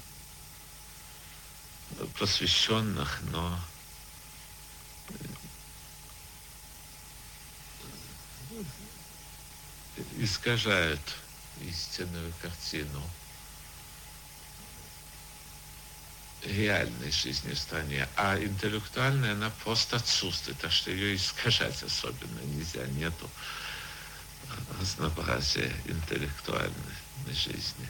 посвященных, 2.19 3.21
но 3.31 3.59
искажают 10.19 11.01
истинную 11.61 12.33
картину 12.41 13.03
реальной 16.45 17.11
жизни 17.11 17.53
в 17.53 17.59
стране, 17.59 18.09
а 18.17 18.39
интеллектуальная 18.39 19.33
она 19.33 19.51
просто 19.65 19.97
отсутствует, 19.97 20.59
так 20.59 20.71
что 20.71 20.91
ее 20.91 21.17
искажать 21.17 21.83
особенно 21.83 22.41
нельзя, 22.41 22.87
нету 22.87 23.29
разнообразия 24.81 25.73
интеллектуальной 25.85 26.73
жизни. 27.33 27.89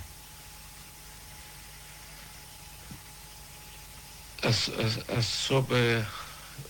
Ос, 4.43 4.71
особое, 5.09 6.07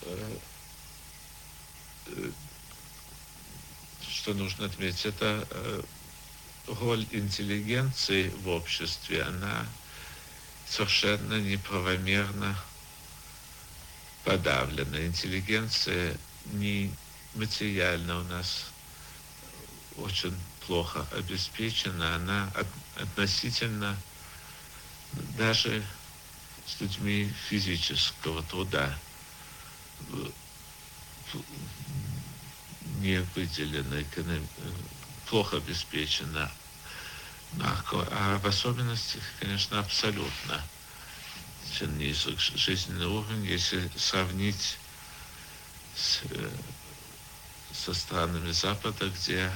э, 0.01 0.37
э, 2.07 2.31
что 4.29 4.37
нужно 4.37 4.67
отметить, 4.67 5.07
это 5.07 5.47
э, 5.49 5.81
роль 6.67 7.03
интеллигенции 7.09 8.29
в 8.43 8.49
обществе, 8.49 9.23
она 9.23 9.65
совершенно 10.67 11.41
неправомерно 11.41 12.55
подавлена. 14.23 15.03
Интеллигенция 15.03 16.15
не 16.45 16.93
материально 17.33 18.19
у 18.19 18.23
нас 18.25 18.67
очень 19.97 20.37
плохо 20.67 21.07
обеспечена, 21.17 22.13
она 22.15 22.51
относительно 22.97 23.97
даже 25.39 25.83
с 26.67 26.79
людьми 26.79 27.33
физического 27.49 28.43
труда 28.43 28.95
не 32.99 33.19
выделена, 33.35 34.03
плохо 35.29 35.57
обеспечена. 35.57 36.51
А 37.61 38.37
в 38.37 38.45
особенности, 38.45 39.19
конечно, 39.39 39.79
абсолютно. 39.79 40.61
Низок 41.97 42.39
жизненный 42.39 43.05
уровень, 43.05 43.45
если 43.45 43.89
сравнить 43.95 44.77
с, 45.95 46.19
э, 46.29 46.49
со 47.73 47.93
странами 47.93 48.51
Запада, 48.51 49.09
где 49.09 49.49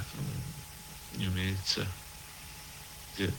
имеется 1.18 1.86
где 3.16 3.32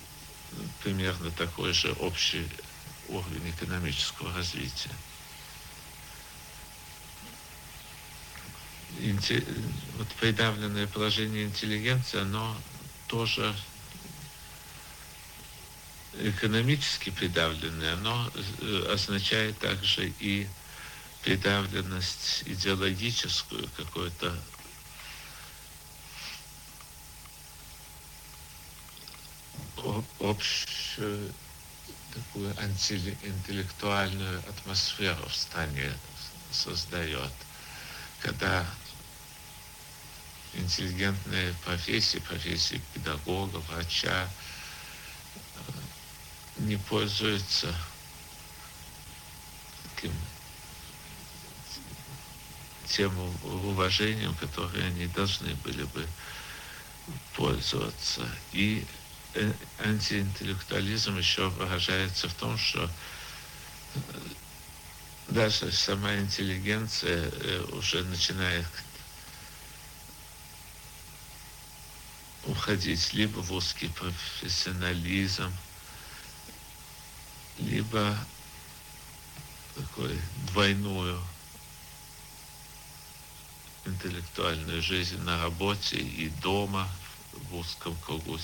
примерно 0.82 1.30
такой 1.30 1.72
же 1.72 1.92
общий 1.94 2.48
уровень 3.08 3.50
экономического 3.50 4.32
развития. 4.34 4.90
Вот 9.98 10.08
придавленное 10.20 10.86
положение 10.86 11.44
интеллигенции, 11.44 12.20
оно 12.20 12.56
тоже 13.08 13.54
экономически 16.18 17.10
придавленное, 17.10 17.94
оно 17.94 18.30
э, 18.34 18.92
означает 18.92 19.58
также 19.58 20.12
и 20.20 20.46
придавленность 21.22 22.42
идеологическую, 22.46 23.68
какую-то 23.76 24.36
общую 30.20 31.32
такую 32.14 32.54
антиинтеллектуальную 32.62 34.38
атмосферу 34.48 35.26
в 35.28 35.34
стране 35.34 35.92
создает, 36.50 37.32
когда 38.20 38.64
интеллигентные 40.56 41.54
профессии, 41.64 42.18
профессии 42.18 42.80
педагога, 42.92 43.58
врача, 43.58 44.28
не 46.58 46.76
пользуются 46.76 47.74
таким 49.94 50.12
тем 52.86 53.12
уважением, 53.42 54.34
которое 54.34 54.86
они 54.86 55.06
должны 55.08 55.54
были 55.56 55.82
бы 55.84 56.06
пользоваться. 57.34 58.26
И 58.52 58.86
э, 59.34 59.52
антиинтеллектуализм 59.80 61.18
еще 61.18 61.48
выражается 61.48 62.28
в 62.28 62.34
том, 62.34 62.56
что 62.56 62.88
э, 63.94 64.00
даже 65.28 65.72
сама 65.72 66.14
интеллигенция 66.16 67.30
э, 67.30 67.64
уже 67.72 68.04
начинает 68.04 68.66
уходить 72.46 73.12
либо 73.12 73.40
в 73.40 73.52
узкий 73.52 73.88
профессионализм, 73.88 75.52
либо 77.58 78.16
такой 79.74 80.18
двойную 80.48 81.22
интеллектуальную 83.84 84.82
жизнь 84.82 85.18
на 85.22 85.42
работе 85.42 85.96
и 85.96 86.28
дома 86.42 86.88
в 87.32 87.56
узком 87.56 87.96
кругу. 88.04 88.38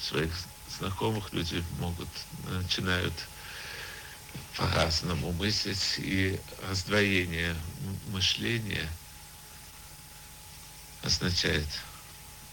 Своих 0.00 0.32
знакомых 0.78 1.32
люди 1.32 1.64
могут 1.78 2.08
начинают 2.44 3.14
по-разному 4.56 5.32
мыслить 5.32 5.98
и 5.98 6.40
раздвоение 6.68 7.56
мышления 8.08 8.88
означает 11.02 11.66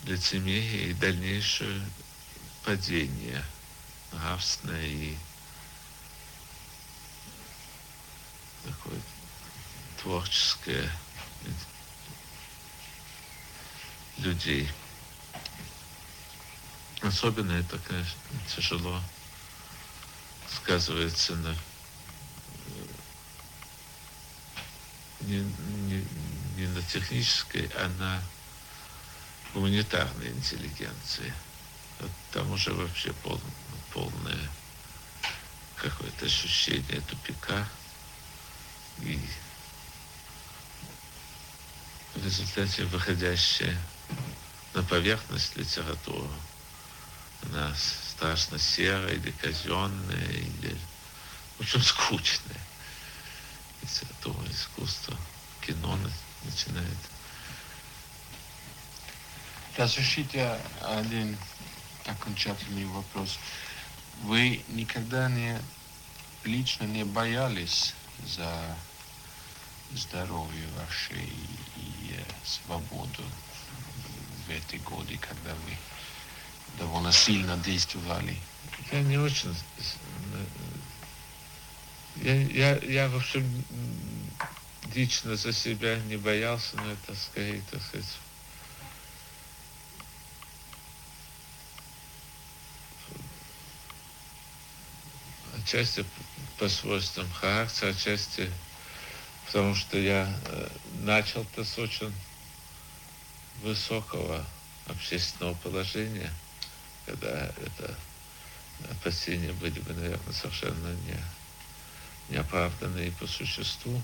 лицемерие 0.06 0.90
и 0.90 0.94
дальнейшее 0.94 1.82
падение 2.64 3.44
нравственное 4.12 4.86
и 4.86 5.18
такое 8.64 9.02
творческое 10.02 10.90
людей. 14.18 14.70
Особенно 17.02 17.52
это, 17.52 17.78
конечно, 17.80 18.20
тяжело 18.56 19.02
сказывается 20.48 21.36
на 21.36 21.56
не, 25.22 25.40
не, 25.40 26.06
не 26.56 26.68
на 26.68 26.82
технической, 26.84 27.70
а 27.76 27.90
на 28.00 28.24
гуманитарной 29.56 30.28
интеллигенции. 30.28 31.34
Вот 32.00 32.12
там 32.34 32.52
уже 32.52 32.74
вообще 32.74 33.14
пол, 33.14 33.40
полное 33.94 34.50
какое-то 35.78 36.26
ощущение 36.26 37.00
тупика 37.02 37.66
и 39.00 39.18
в 42.16 42.24
результате 42.24 42.84
выходящая 42.86 43.82
на 44.74 44.84
поверхность 44.84 45.56
литература. 45.56 46.30
Она 47.44 47.74
страшно 47.76 48.60
серая 48.60 49.14
или 49.14 49.32
казенная, 49.32 50.32
или 50.32 50.78
в 51.58 51.62
общем 51.62 51.82
скучная. 51.82 52.62
Литература, 53.82 54.52
искусство, 54.52 55.18
кино 55.62 55.98
начинает. 56.44 57.15
Разрешите 59.78 60.58
один 60.82 61.38
окончательный 62.06 62.86
вопрос. 62.86 63.38
Вы 64.24 64.64
никогда 64.70 65.30
не 65.30 65.60
лично 66.46 66.86
не 66.86 67.04
боялись 67.04 67.94
за 68.26 68.78
здоровье 69.94 70.66
ваше 70.78 71.16
и, 71.16 71.50
и 71.78 72.20
свободу 72.46 73.24
в 74.48 74.50
эти 74.50 74.78
годы, 74.78 75.18
когда 75.18 75.54
вы 75.54 75.78
довольно 76.80 77.12
сильно 77.12 77.58
действовали? 77.58 78.38
Я 78.94 79.02
не 79.02 79.18
очень... 79.18 79.56
Я, 82.16 82.34
я, 82.34 82.78
я 82.78 83.10
в 83.10 83.18
общем, 83.18 83.66
лично 84.94 85.36
за 85.36 85.52
себя 85.52 85.98
не 86.08 86.16
боялся, 86.16 86.78
но 86.78 86.92
это 86.94 87.14
скорее, 87.14 87.62
так 87.70 87.82
сказать, 87.84 88.06
отчасти 95.66 96.06
по 96.60 96.70
свойствам 96.70 97.28
характера, 97.32 97.90
отчасти 97.90 98.52
потому 99.48 99.74
что 99.74 99.98
я 99.98 100.32
э, 100.46 100.70
начал-то 101.00 101.64
с 101.64 101.80
очень 101.80 102.14
высокого 103.64 104.46
общественного 104.86 105.56
положения, 105.56 106.32
когда 107.08 107.48
это 107.48 107.98
опасения 108.92 109.54
были 109.54 109.80
бы, 109.80 109.94
наверное, 109.94 110.34
совершенно 110.34 110.94
не, 111.08 111.20
неоправданные 112.30 113.12
по 113.14 113.26
существу. 113.26 114.00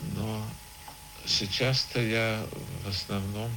Но 0.00 0.46
сейчас-то 1.24 2.00
я 2.00 2.46
в 2.84 2.88
основном 2.88 3.50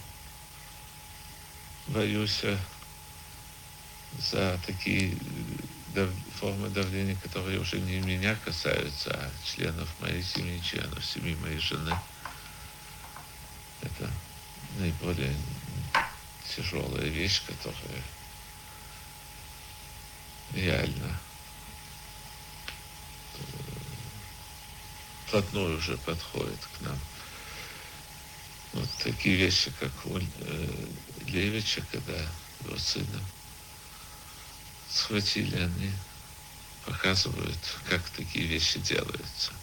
боюсь 1.88 2.44
за 4.20 4.60
такие 4.66 5.18
формы 6.40 6.70
давления, 6.70 7.18
которые 7.24 7.60
уже 7.60 7.80
не 7.80 8.00
меня 8.00 8.36
касаются, 8.46 9.12
а 9.12 9.32
членов 9.44 9.90
моей 10.00 10.22
семьи, 10.22 10.62
членов 10.62 11.04
семьи 11.04 11.36
моей 11.36 11.60
жены. 11.60 11.96
Это 13.82 14.10
наиболее 14.78 15.36
тяжелая 16.56 17.08
вещь, 17.08 17.42
которая 17.46 18.04
реально 20.54 21.20
э, 23.36 23.40
вплотную 25.26 25.78
уже 25.78 25.98
подходит 25.98 26.60
к 26.78 26.82
нам. 26.82 27.00
Вот 28.74 28.90
такие 29.04 29.36
вещи, 29.36 29.72
как 29.80 29.92
у 30.06 30.18
э, 30.20 30.24
Левича, 31.26 31.84
когда 31.92 32.18
его 32.64 32.78
сына 32.78 33.22
схватили, 34.98 35.56
они 35.56 35.92
показывают, 36.86 37.60
как 37.90 38.02
такие 38.10 38.46
вещи 38.46 38.80
делаются. 38.80 39.54